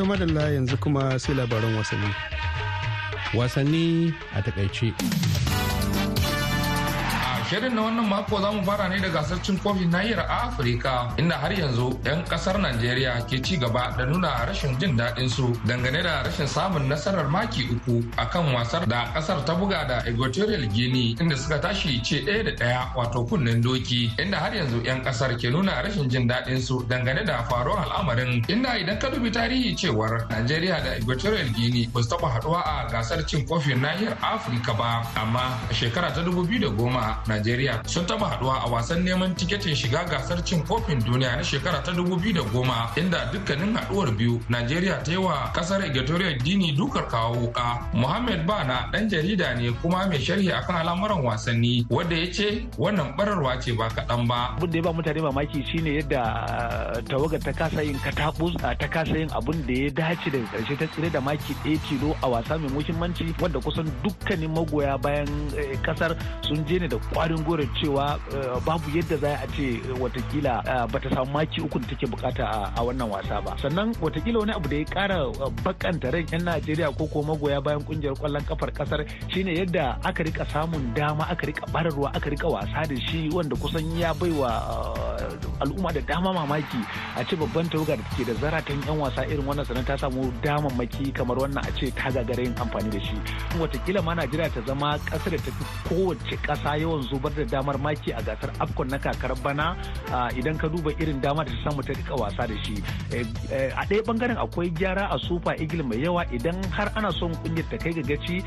To 0.00 0.06
madalla 0.06 0.48
yanzu 0.50 0.76
kuma 0.80 1.18
sai 1.18 1.34
labaran 1.34 1.76
wasanni. 1.76 2.14
Wasanni 3.34 4.14
a 4.34 4.40
taƙaice. 4.42 5.49
Shirin 7.50 7.74
na 7.74 7.82
wannan 7.82 8.06
mako 8.08 8.38
za 8.40 8.52
mu 8.52 8.62
fara 8.62 8.88
ne 8.88 9.00
da 9.00 9.08
gasar 9.08 9.42
cin 9.42 9.58
kofin 9.58 9.90
nahiyar 9.90 10.22
Afirka 10.30 11.10
inda 11.18 11.34
har 11.34 11.50
yanzu 11.50 11.98
'yan 12.06 12.22
ƙasar 12.24 12.54
Najeriya 12.62 13.26
ke 13.26 13.42
ci 13.42 13.56
gaba 13.58 13.90
da 13.98 14.06
nuna 14.06 14.46
rashin 14.46 14.78
jin 14.78 14.94
daɗin 14.96 15.26
su 15.28 15.50
dangane 15.66 15.98
da 16.02 16.22
rashin 16.22 16.46
samun 16.46 16.86
nasarar 16.86 17.26
maki 17.26 17.66
uku 17.74 18.06
akan 18.22 18.54
wasar 18.54 18.86
da 18.86 19.10
ƙasar 19.14 19.42
ta 19.44 19.54
buga 19.58 19.82
da 19.82 19.98
Equatorial 20.06 20.62
Guinea 20.70 21.16
inda 21.18 21.34
suka 21.36 21.58
tashi 21.58 21.98
ce 22.04 22.22
ɗaya 22.22 22.44
da 22.44 22.50
ɗaya 22.54 22.94
wato 22.94 23.26
kunnen 23.26 23.60
doki 23.60 24.14
inda 24.22 24.38
har 24.38 24.54
yanzu 24.54 24.78
'yan 24.86 25.02
ƙasar 25.02 25.34
ke 25.34 25.50
nuna 25.50 25.82
rashin 25.82 26.06
jin 26.08 26.28
daɗin 26.30 26.62
su 26.62 26.86
dangane 26.86 27.26
da 27.26 27.42
faruwar 27.50 27.82
al'amarin. 27.82 28.46
Inda 28.46 28.78
idan 28.78 28.94
ka 29.00 29.10
dubi 29.10 29.26
tarihi 29.32 29.74
cewar 29.74 30.22
Najeriya 30.30 30.78
da 30.86 30.94
Equatorial 31.02 31.50
Guinea 31.50 31.90
ba 31.90 31.98
su 32.00 32.14
taɓa 32.14 32.30
haɗuwa 32.30 32.62
a 32.62 32.86
gasar 32.94 33.26
cin 33.26 33.42
kofin 33.44 33.82
nahiyar 33.82 34.14
Afirka 34.22 34.70
ba 34.78 35.02
amma 35.18 35.58
a 35.68 35.74
shekara 35.74 36.14
ta 36.14 36.22
2010 36.22 37.39
Najeriya 37.40 37.80
sun 37.88 38.04
taba 38.06 38.26
haɗuwa 38.28 38.54
a 38.64 38.70
wasan 38.70 39.00
neman 39.04 39.34
tiketin 39.34 39.74
shiga 39.74 40.04
gasar 40.04 40.44
cin 40.44 40.60
kofin 40.68 41.00
duniya 41.00 41.36
na 41.36 41.42
shekara 41.42 41.80
ta 41.82 41.92
2010 41.92 42.44
inda 43.00 43.32
dukkanin 43.32 43.72
haduwar 43.76 44.12
biyu 44.12 44.36
Najeriya 44.52 45.00
ta 45.02 45.10
yi 45.12 45.16
wa 45.16 45.48
ƙasar 45.56 45.80
Equatorial 45.88 46.36
Guinea 46.44 46.76
dukar 46.76 47.08
kawo 47.08 47.34
wuka. 47.48 47.80
Muhammad 47.94 48.44
Bana 48.46 48.90
dan 48.92 49.08
jarida 49.08 49.56
ne 49.56 49.72
kuma 49.80 50.04
mai 50.06 50.18
sharhi 50.20 50.52
akan 50.52 50.84
al'amuran 50.84 51.24
wasanni 51.24 51.86
wanda 51.88 52.12
ya 52.14 52.28
ce 52.30 52.68
wannan 52.76 53.16
bararwa 53.16 53.56
ce 53.56 53.72
ba 53.72 53.88
kaɗan 53.88 54.28
ba. 54.28 54.52
Abin 54.60 54.70
da 54.70 54.76
ya 54.76 54.82
ba 54.84 54.92
mutane 54.92 55.20
mamaki 55.24 55.64
shine 55.64 55.96
yadda 55.96 57.00
tawagar 57.08 57.40
ta 57.40 57.52
kasa 57.56 57.80
yin 57.82 57.96
katabus 58.04 58.52
ta 58.60 58.74
kasa 58.88 59.16
yin 59.16 59.30
abin 59.32 59.64
da 59.64 59.72
ya 59.72 59.88
dace 59.88 60.28
daga 60.28 60.44
ƙarshe 60.52 60.76
ta 60.78 60.86
tsire 60.92 61.08
da 61.10 61.20
maki 61.24 61.54
ɗaya 61.64 61.80
tilo 61.88 62.12
a 62.22 62.28
wasa 62.28 62.58
mai 62.60 62.68
muhimmanci 62.68 63.32
wanda 63.40 63.56
kusan 63.64 63.88
dukkanin 64.04 64.52
magoya 64.52 65.00
bayan 65.00 65.26
ƙasar 65.80 66.12
sun 66.44 66.60
je 66.68 66.78
ne 66.78 66.88
da 66.88 66.98
kwari 66.98 67.29
kwarin 67.30 67.44
gore 67.46 67.66
cewa 67.80 68.18
babu 68.66 68.90
yadda 68.90 69.16
za 69.16 69.38
a 69.38 69.46
ce 69.54 69.80
wataƙila 70.00 70.88
bata 70.90 71.10
samu 71.10 71.30
maki 71.32 71.60
uku 71.62 71.78
da 71.78 71.86
take 71.86 72.06
buƙata 72.06 72.72
a 72.76 72.82
wannan 72.82 73.08
wasa 73.10 73.40
ba. 73.42 73.54
Sannan 73.62 73.94
wataƙila 74.00 74.38
wani 74.40 74.52
abu 74.52 74.68
da 74.68 74.76
ya 74.76 74.84
kara 74.84 75.18
bakanta 75.62 76.10
ran 76.12 76.26
yan 76.32 76.42
najeriya 76.44 76.96
ko 76.98 77.06
ko 77.06 77.22
magoya 77.22 77.62
bayan 77.62 77.80
ƙungiyar 77.86 78.14
ƙwallon 78.18 78.42
kafar 78.46 78.70
ƙasar 78.74 79.06
shine 79.30 79.54
yadda 79.54 79.98
aka 80.04 80.24
riƙa 80.24 80.46
samun 80.50 80.94
dama 80.94 81.24
aka 81.30 81.46
riƙa 81.46 81.70
bararwa 81.72 82.10
aka 82.14 82.30
riƙa 82.30 82.50
wasa 82.50 82.82
da 82.88 82.96
shi 82.96 83.28
wanda 83.32 83.54
kusan 83.56 83.86
ya 83.98 84.12
baiwa 84.14 84.50
al'umma 85.60 85.92
da 85.94 86.00
dama 86.00 86.32
mamaki 86.32 86.82
a 87.16 87.24
ce 87.24 87.36
babban 87.36 87.68
tawaga 87.70 87.96
da 87.96 88.02
take 88.16 88.26
da 88.26 88.34
zaratan 88.34 88.82
yan 88.86 88.98
wasa 88.98 89.22
irin 89.26 89.46
wannan 89.46 89.64
sannan 89.66 89.84
ta 89.86 89.96
samu 89.96 90.32
damammaki 90.42 91.12
kamar 91.14 91.36
wannan 91.38 91.62
a 91.62 91.70
ce 91.78 91.90
ta 91.94 92.10
gagara 92.10 92.42
yin 92.42 92.54
amfani 92.58 92.90
da 92.90 92.98
shi. 93.00 93.14
Watakila 93.60 94.02
ma 94.02 94.14
najeriya 94.14 94.50
ta 94.50 94.60
zama 94.66 94.98
ƙasar 95.06 95.30
da 95.30 95.38
ta 95.38 95.50
fi 95.52 95.64
kowace 95.94 96.36
kasa 96.42 96.76
yawan 96.80 97.02
zubar 97.20 97.32
da 97.36 97.44
damar 97.44 97.76
maki 97.78 98.12
a 98.16 98.22
gasar 98.22 98.50
afcon 98.58 98.88
na 98.90 98.98
kakar 98.98 99.34
bana 99.44 99.76
idan 100.36 100.56
ka 100.58 100.68
duba 100.68 100.90
irin 101.00 101.20
dama 101.20 101.44
da 101.44 101.50
ta 101.52 101.70
samu 101.70 101.82
ta 101.82 101.92
riƙa 101.92 102.16
wasa 102.18 102.46
da 102.48 102.54
shi. 102.64 102.74
A 103.76 103.84
ɗaya 103.86 104.02
ɓangaren 104.06 104.38
akwai 104.40 104.70
gyara 104.72 105.08
a 105.12 105.18
super 105.18 105.54
eagle 105.60 105.82
mai 105.84 105.98
yawa 106.00 106.24
idan 106.32 106.56
har 106.72 106.88
ana 106.96 107.12
son 107.12 107.32
ƙungiyar 107.44 107.68
ta 107.70 107.76
kai 107.76 107.92
ga 107.92 108.02
gaci 108.02 108.42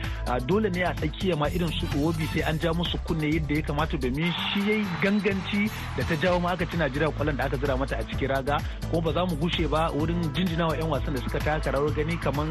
dole 0.48 0.70
ne 0.74 0.82
a 0.84 0.94
tsakiya 0.94 1.38
ma 1.38 1.48
irin 1.48 1.70
su 1.80 1.86
wobi 2.02 2.26
sai 2.34 2.42
an 2.50 2.58
ja 2.60 2.74
musu 2.74 2.98
kunne 3.06 3.30
yadda 3.30 3.56
ya 3.56 3.62
kamata 3.62 3.98
domin 3.98 4.34
shi 4.50 4.60
yayi 4.70 4.86
ganganci 5.02 5.70
da 5.98 6.04
ta 6.04 6.16
jawo 6.16 6.40
ma 6.42 6.52
aka 6.54 6.66
ci 6.66 6.78
najeriya 6.78 7.12
ƙwallon 7.14 7.38
da 7.38 7.46
aka 7.46 7.58
zira 7.58 7.78
mata 7.78 7.96
a 7.98 8.04
cikin 8.04 8.30
raga. 8.30 8.58
Kuma 8.90 9.02
ba 9.02 9.14
za 9.14 9.26
mu 9.26 9.36
gushe 9.38 9.68
ba 9.70 9.90
wurin 9.94 10.22
jinjina 10.34 10.68
wa 10.68 10.74
'yan 10.76 10.90
wasan 10.90 11.14
da 11.14 11.22
suka 11.22 11.40
taka 11.40 11.72
rawar 11.72 11.94
gani 11.94 12.18
kamar 12.18 12.48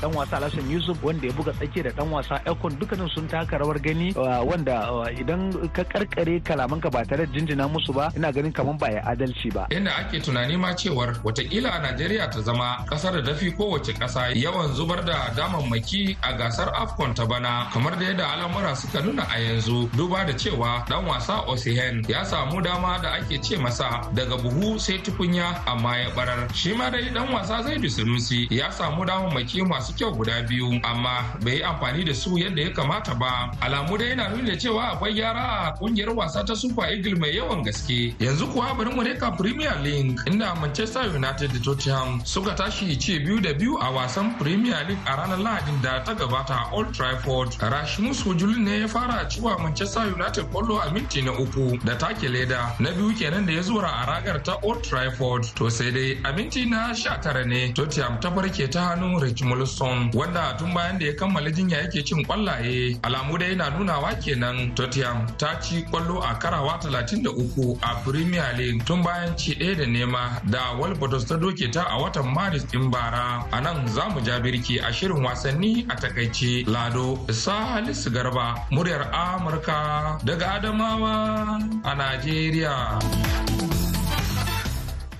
dan 0.00 0.10
wasa 0.14 0.36
alhassan 0.38 0.70
yusuf 0.70 0.96
wanda 1.02 1.26
ya 1.26 1.32
buga 1.34 1.52
tsakiya 1.52 1.90
da 1.90 1.92
dan 1.98 2.10
wasa 2.12 2.38
ekon 2.46 2.72
dukkanin 2.78 3.08
sun 3.14 3.26
taka 3.28 3.58
rawar 3.58 3.78
gani 3.82 4.12
wanda 4.46 4.86
idan 5.18 5.37
ka 5.72 5.84
karkare 5.84 6.40
kalaman 6.44 6.80
ka 6.80 6.90
ba 6.90 7.04
tare 7.04 7.26
da 7.26 7.32
jinjina 7.32 7.68
musu 7.68 7.92
ba 7.92 8.10
ina 8.16 8.32
ganin 8.32 8.52
kamar 8.52 8.76
ba 8.78 8.88
ya 8.90 9.02
adalci 9.06 9.50
ba. 9.54 9.66
Inda 9.70 9.92
ake 9.96 10.20
tunani 10.20 10.56
ma 10.58 10.74
cewar 10.74 11.14
wataƙila 11.24 11.70
a 11.70 11.78
najeriya 11.82 12.30
ta 12.30 12.40
zama 12.42 12.84
ƙasar 12.90 13.12
da 13.12 13.22
dafi 13.32 13.52
kowace 13.52 13.92
kasa 13.98 14.32
yawan 14.34 14.74
zubar 14.74 15.04
da 15.04 15.30
damammaki 15.36 16.16
a 16.22 16.32
gasar 16.36 16.72
afcon 16.74 17.14
ta 17.14 17.26
bana 17.26 17.68
kamar 17.72 17.98
da 17.98 18.04
yadda 18.04 18.24
al'amura 18.32 18.76
suka 18.76 19.02
nuna 19.02 19.22
a 19.30 19.38
yanzu 19.40 19.88
duba 19.96 20.24
da 20.26 20.32
cewa 20.32 20.84
dan 20.88 21.04
wasa 21.06 21.42
osihen 21.46 22.04
ya 22.08 22.24
samu 22.24 22.62
dama 22.62 22.98
da 23.02 23.12
ake 23.18 23.38
ce 23.42 23.56
masa 23.56 24.02
daga 24.14 24.36
buhu 24.36 24.78
sai 24.78 24.98
tukunya 24.98 25.54
amma 25.66 25.96
ya 25.98 26.10
barar. 26.16 26.48
Shi 26.54 26.74
ma 26.74 26.90
dai 26.90 27.10
dan 27.14 27.28
wasa 27.32 27.62
zaidu 27.62 27.88
sunusi 27.90 28.46
ya 28.50 28.70
samu 28.70 29.04
damammaki 29.04 29.62
masu 29.62 29.92
kyau 29.94 30.12
guda 30.14 30.42
biyu 30.48 30.80
amma 30.82 31.24
bai 31.44 31.54
yi 31.58 31.62
amfani 31.62 32.04
da 32.04 32.14
su 32.14 32.38
yadda 32.38 32.62
ya 32.62 32.70
kamata 32.70 33.14
ba. 33.14 33.50
Alamu 33.60 33.98
dai 33.98 34.08
yana 34.10 34.28
nuna 34.28 34.56
cewa 34.56 34.92
akwai 34.92 35.16
gyara 35.28 35.68
a 35.68 35.72
ƙungiyar 35.78 36.14
wasa 36.16 36.44
ta 36.44 36.54
super 36.54 36.84
eagle 36.90 37.16
mai 37.18 37.30
yawan 37.36 37.62
gaske. 37.64 38.14
Yanzu 38.18 38.46
kuwa 38.52 38.74
bari 38.76 38.90
mu 38.94 39.02
reka 39.02 39.30
premier 39.32 39.76
league 39.82 40.16
inda 40.26 40.54
manchester 40.60 41.02
united 41.14 41.52
da 41.52 41.58
tottenham 41.60 42.20
suka 42.24 42.54
tashi 42.54 42.96
ce 42.98 43.18
biyu 43.18 43.40
da 43.40 43.52
biyu 43.52 43.76
a 43.80 43.90
wasan 43.92 44.34
premier 44.38 44.84
league 44.88 44.98
a 45.06 45.16
ranar 45.16 45.38
lahadin 45.38 45.82
da 45.82 46.02
ta 46.04 46.14
gabata 46.14 46.54
a 46.54 46.74
old 46.74 46.94
trafford. 46.94 47.50
Rashimus 47.60 48.22
hujulun 48.22 48.64
ne 48.64 48.80
ya 48.80 48.86
fara 48.88 49.26
ciwa 49.28 49.58
manchester 49.62 50.00
united 50.06 50.44
ƙwallo 50.50 50.80
a 50.86 50.90
minti 50.92 51.22
na 51.22 51.32
uku 51.32 51.76
da 51.84 51.94
take 51.96 52.28
leda. 52.28 52.74
Na 52.80 52.90
biyu 52.90 53.12
kenan 53.18 53.46
da 53.46 53.52
ya 53.52 53.62
zura 53.62 53.88
a 53.88 54.06
ragar 54.06 54.42
ta 54.42 54.56
old 54.62 54.82
trafford. 54.82 55.44
To 55.56 55.68
sai 55.70 55.90
dai 55.90 56.16
a 56.24 56.32
minti 56.32 56.64
na 56.64 56.92
tara 57.22 57.44
ne 57.44 57.72
tottenham 57.72 58.18
ta 58.20 58.30
barke 58.30 58.70
ta 58.70 58.94
hannun 58.94 59.20
rich 59.20 59.42
mulson 59.42 60.10
wanda 60.14 60.56
tun 60.58 60.72
bayan 60.74 60.98
da 60.98 61.06
ya 61.06 61.12
kammala 61.12 61.50
jinya 61.50 61.76
yake 61.84 62.04
cin 62.06 62.24
kwallaye. 62.24 62.98
Alamu 63.02 63.38
dai 63.38 63.54
na 63.54 63.70
nunawa 63.70 64.14
kenan 64.22 64.74
tottenham 64.74 65.17
ta 65.38 65.58
ci 65.60 65.82
ƙwallo 65.90 66.20
a 66.22 66.34
karawa 66.38 66.78
33 66.80 67.78
a 67.82 67.94
premier 68.04 68.52
league 68.56 68.84
tun 68.84 69.02
bayan 69.02 69.36
ci 69.36 69.54
ɗaya 69.54 69.76
da 69.78 69.84
nema 69.86 70.40
da 70.50 70.72
walbados 70.78 71.24
ta 71.26 71.36
doke 71.36 71.70
ta 71.72 71.82
a 71.88 71.98
watan 72.02 72.32
maris 72.34 72.64
ɗin 72.66 72.90
bara. 72.90 73.44
A 73.52 73.60
nan 73.60 73.86
za 73.88 74.08
mu 74.08 74.20
ja 74.24 74.40
birki 74.40 74.78
a 74.80 74.92
shirin 74.92 75.22
wasanni 75.24 75.86
a 75.88 75.94
taƙaice. 75.96 76.66
Lado 76.66 77.16
salisu 77.28 78.10
garba 78.10 78.54
muryar 78.70 79.10
amurka 79.12 80.18
daga 80.24 80.46
adamawa 80.60 81.58
a 81.84 81.94
najeriya. 81.94 82.98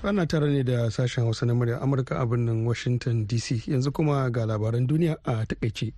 Ana 0.03 0.25
tara 0.25 0.47
ne 0.47 0.63
da 0.63 0.89
sashen 0.89 1.23
hausa 1.23 1.45
na 1.45 1.53
murya 1.53 1.79
amurka 1.81 2.19
a 2.21 2.25
birnin 2.25 2.65
washington 2.65 3.25
dc 3.27 3.67
yanzu 3.67 3.91
kuma 3.91 4.29
ga 4.31 4.45
labaran 4.45 4.87
duniya 4.87 5.15
a 5.25 5.45
taƙaice. 5.45 5.91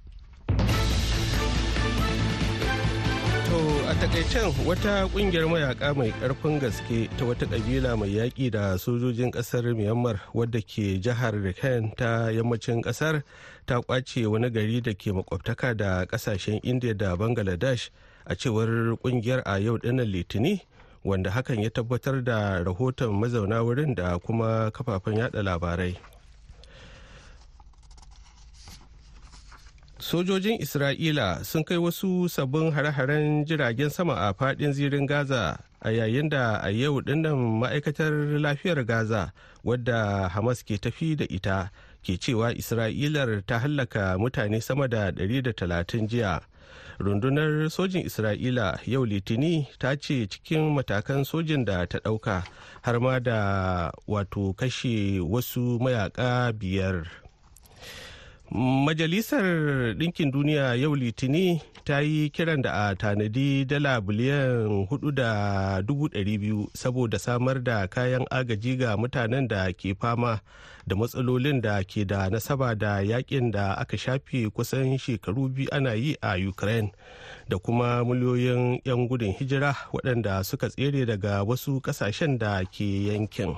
Takaicen 4.01 4.49
wata 4.65 5.05
ƙungiyar 5.13 5.45
mayaka 5.47 5.93
mai 5.93 6.09
ƙarfin 6.11 6.57
gaske 6.59 7.05
ta 7.19 7.25
wata 7.25 7.45
kabila 7.45 7.93
mai 7.97 8.09
yaƙi 8.17 8.49
da 8.51 8.73
sojojin 8.77 9.29
ƙasar 9.31 9.61
myanmar 9.77 10.17
wadda 10.33 10.57
ke 10.61 10.97
jihar 10.97 11.33
rakhine 11.37 11.93
ta 11.95 12.29
yammacin 12.33 12.81
ƙasar 12.81 13.21
ta 13.67 13.77
ƙwace 13.81 14.25
wani 14.25 14.49
gari 14.49 14.81
da 14.81 14.93
ke 14.97 15.13
makwabtaka 15.13 15.77
da 15.77 16.05
ƙasashen 16.05 16.59
india 16.63 16.93
da 16.95 17.15
bangladesh 17.15 17.89
a 18.25 18.33
cewar 18.35 18.97
ƙungiyar 18.97 19.41
a 19.45 19.59
yau 19.59 19.77
ɗin 19.77 19.93
nan 19.95 20.07
litini 20.11 20.61
wanda 21.05 21.29
hakan 21.29 21.61
ya 21.63 21.69
tabbatar 21.69 22.23
da 22.23 22.63
rahoton 22.63 23.13
mazauna 23.13 23.61
wurin 23.63 23.93
da 23.95 24.17
kuma 24.17 24.71
kafafen 24.71 25.17
yada 25.17 25.43
labarai. 25.43 25.95
Sojojin 30.01 30.57
isra'ila 30.61 31.43
sun 31.45 31.63
kai 31.63 31.77
wasu 31.77 32.29
sabbin 32.29 32.71
hare-haren 32.73 33.45
jiragen 33.45 33.89
sama 33.89 34.13
a 34.17 34.33
faɗin 34.33 34.73
zirin 34.73 35.05
gaza 35.05 35.59
a 35.79 35.89
yayin 35.93 36.29
da 36.29 36.57
a 36.57 36.69
yau 36.73 37.01
ɗin 37.01 37.21
nan 37.21 37.37
ma'aikatar 37.61 38.13
lafiyar 38.41 38.81
gaza 38.85 39.31
wadda 39.63 40.27
hamas 40.33 40.63
ke 40.65 40.77
tafi 40.81 41.15
da 41.15 41.25
ita 41.29 41.69
ke 42.01 42.17
cewa 42.17 42.49
isra'ilar 42.57 43.45
ta 43.45 43.59
hallaka 43.61 44.17
mutane 44.17 44.61
sama 44.61 44.87
da 44.87 45.11
130 45.13 46.07
jiya. 46.09 46.41
Rundunar 46.99 47.69
sojin 47.69 48.05
isra'ila 48.05 48.79
yau 48.85 49.05
litini 49.05 49.67
ta 49.79 49.93
ce 49.95 50.25
cikin 50.25 50.73
matakan 50.73 51.21
sojin 51.25 51.65
da 51.65 51.85
ta 51.85 51.99
ɗauka 52.01 52.41
har 52.81 52.99
ma 52.99 53.19
da 53.19 53.91
wato 54.07 54.53
kashe 54.57 55.19
wasu 55.21 55.77
mayaka 55.81 56.53
biyar. 56.57 57.20
Majalisar 58.51 59.43
ɗinkin 59.95 60.31
duniya 60.31 60.75
yau 60.75 60.95
litini 60.95 61.61
ta 61.85 61.99
yi 62.01 62.29
kiran 62.29 62.61
da 62.61 62.71
a 62.91 62.95
tanadi 62.95 63.65
dala 63.65 64.01
biliyan 64.01 64.87
huɗu 64.91 65.11
da 65.15 65.81
dubu 65.81 66.09
biyu 66.11 66.67
saboda 66.75 67.19
samar 67.19 67.63
da 67.63 67.87
kayan 67.87 68.25
agaji 68.29 68.75
ga 68.77 68.97
mutanen 68.97 69.47
da 69.47 69.71
ke 69.71 69.95
fama 69.95 70.41
da 70.87 70.95
matsalolin 70.95 71.61
da 71.61 71.79
ke 71.83 72.03
da 72.05 72.29
nasaba 72.29 72.75
da 72.75 72.99
yaƙin 72.99 73.51
da 73.51 73.73
aka 73.79 73.97
shafe 73.97 74.49
kusan 74.51 74.97
shekaru 74.99 75.47
biyu 75.47 75.69
ana 75.71 75.93
yi 75.95 76.17
a 76.21 76.35
ukraine 76.35 76.91
da 77.47 77.57
kuma 77.57 78.03
miliyoyin 78.03 78.81
'yan 78.83 79.07
gudun 79.07 79.31
hijira 79.31 79.75
waɗanda 79.93 80.43
suka 80.43 80.67
tsere 80.69 81.05
daga 81.05 81.43
wasu 81.47 81.79
ƙasashen 81.79 82.37
da 82.37 82.63
ke 82.67 83.07
yankin. 83.15 83.55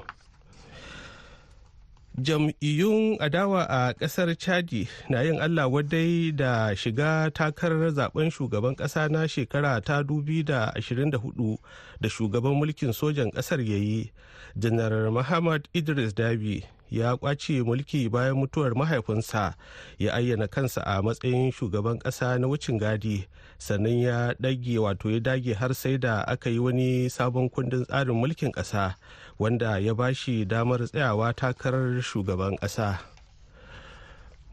Jam'iyyun 2.22 3.18
adawa 3.20 3.66
a 3.70 3.94
ƙasar 3.94 4.36
chadi 4.38 4.88
na 5.10 5.22
yin 5.22 5.40
allah 5.42 5.66
wadai 5.70 6.32
da 6.36 6.76
shiga 6.76 7.32
takarar 7.34 7.90
zaɓen 7.92 8.30
shugaban 8.30 8.76
ƙasa 8.76 9.10
na 9.10 9.26
shekara 9.28 9.82
ta 9.82 10.04
2024 10.04 11.58
da 12.02 12.10
shugaban 12.10 12.54
mulkin 12.54 12.94
sojan 12.94 13.32
ƙasar 13.34 13.60
ya 13.66 13.78
yi. 13.78 14.12
Janar 14.60 15.10
muhammad 15.12 15.68
idris 15.74 16.14
dabi 16.14 16.64
ya 16.92 17.18
ƙwace 17.18 17.64
mulki 17.66 18.10
bayan 18.12 18.36
mutuwar 18.38 18.76
mahaifinsa 18.78 19.56
ya 19.98 20.14
ayyana 20.14 20.48
kansa 20.48 20.82
a 20.86 21.02
matsayin 21.02 21.50
shugaban 21.52 21.98
ƙasa 21.98 22.38
na 22.40 22.46
wucin 22.48 22.78
gadi 22.78 23.26
sannan 23.58 23.98
ya 24.00 24.34
dage 24.40 24.78
wato 24.78 25.10
ya 25.10 25.20
dage 25.20 25.54
har 25.58 25.74
sai 25.74 25.98
da 25.98 26.22
aka 26.28 26.50
yi 26.50 26.60
wani 26.60 27.10
sabon 27.10 27.50
kundin 27.50 27.86
tsarin 27.90 28.14
mulkin 28.22 28.52
ƙasa. 28.54 28.94
Wanda 29.40 29.80
ya 29.80 29.94
ba 29.94 30.14
shi 30.14 30.46
damar 30.46 30.80
tsayawa 30.88 31.34
takarar 31.34 32.02
shugaban 32.02 32.58
ƙasa. 32.60 33.00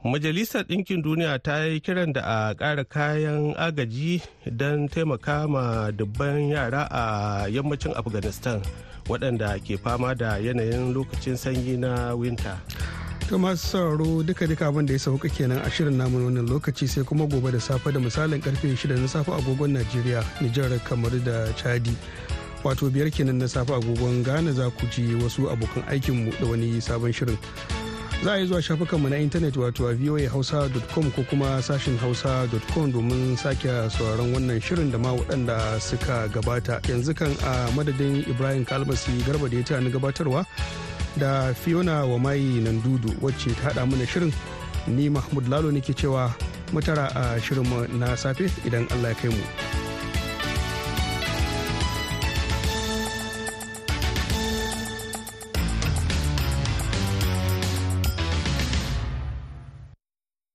Majalisar 0.05 0.65
Ɗinkin 0.65 1.03
Duniya 1.05 1.37
ta 1.43 1.65
yi 1.69 1.81
kiran 1.81 2.13
da 2.13 2.23
a 2.25 2.55
ƙara 2.55 2.89
kayan 2.89 3.53
agaji 3.55 4.23
don 4.57 4.89
taimaka 4.89 5.45
ma 5.47 5.91
dubban 5.93 6.49
yara 6.49 6.89
a 6.91 7.45
yammacin 7.53 7.93
Afghanistan 7.95 8.63
waɗanda 9.05 9.61
ke 9.61 9.77
fama 9.77 10.15
da 10.15 10.39
yanayin 10.41 10.95
lokacin 10.97 11.37
sanyi 11.37 11.77
na 11.77 12.15
winter. 12.17 12.57
To 13.29 13.37
masu 13.39 13.77
sauraro 13.77 14.25
duka 14.25 14.47
duka 14.49 14.73
abin 14.73 14.87
da 14.89 14.93
ya 14.97 14.99
sauka 14.99 15.29
kenan 15.29 15.61
a 15.61 15.69
shirin 15.71 15.95
namu 16.01 16.19
wannan 16.33 16.49
lokaci 16.49 16.89
sai 16.89 17.05
kuma 17.05 17.27
gobe 17.29 17.53
da 17.53 17.59
safe 17.61 17.93
da 17.93 18.01
misalin 18.01 18.41
ƙarfe 18.41 18.73
6 18.73 18.97
na 18.97 19.07
safe 19.07 19.29
agogon 19.29 19.77
Najeriya, 19.77 20.25
Nijar, 20.41 20.73
kamar 20.83 21.11
da 21.21 21.53
Chadi. 21.61 21.93
Wato 22.65 22.91
biyar 22.91 23.11
kenan 23.11 23.39
na 23.39 23.47
safe 23.49 23.71
agogon 23.75 24.23
Ghana 24.25 24.53
za 24.53 24.71
ku 24.71 24.87
ji 24.87 25.15
wasu 25.23 25.49
abokan 25.51 25.83
aikinmu 25.89 26.33
da 26.41 26.47
wani 26.47 26.81
sabon 26.81 27.13
shirin. 27.13 27.39
za 28.25 28.33
a 28.33 28.37
yi 28.39 28.47
zuwa 28.47 28.63
shafukanmu 28.63 29.09
na 29.09 29.19
intanet 29.19 29.57
wato 29.57 29.89
a 29.89 29.95
voahausa.com 29.95 31.11
ko 31.11 31.23
kuma 31.23 31.63
sashin 31.63 31.97
hausa.com 31.99 32.93
domin 32.93 33.37
sake 33.37 33.69
sauraron 33.91 34.35
wannan 34.35 34.61
shirin 34.61 34.93
da 34.93 34.99
ma 34.99 35.13
waɗanda 35.13 35.81
suka 35.81 36.29
gabata 36.29 36.81
yanzu 36.89 37.15
kan 37.17 37.33
a 37.45 37.71
madadin 37.73 38.21
ibrahim 38.29 38.65
kalmasi 38.65 39.25
garba 39.27 39.49
da 39.49 39.57
ya 39.57 39.65
ta 39.65 39.81
ni 39.81 39.91
gabatarwa 39.91 40.45
da 41.17 41.55
fiona 41.55 42.05
wa 42.05 42.19
mai 42.19 42.61
nan 42.61 42.83
dudu 42.83 43.09
wacce 43.25 43.55
ta 43.57 43.71
haɗa 43.73 43.87
mana 43.91 44.05
shirin 44.07 44.33
ni 44.87 45.09
mahmud 45.09 45.49
lalo 45.49 45.73
nake 45.73 45.95
cewa 45.97 46.29
mutara 46.73 47.09
a 47.17 47.41
shirinmu 47.41 47.89
na 47.99 48.15
safe 48.17 48.53
idan 48.67 48.85
allah 48.93 49.09
ya 49.09 49.15
kai 49.17 49.31
mu. 49.33 49.80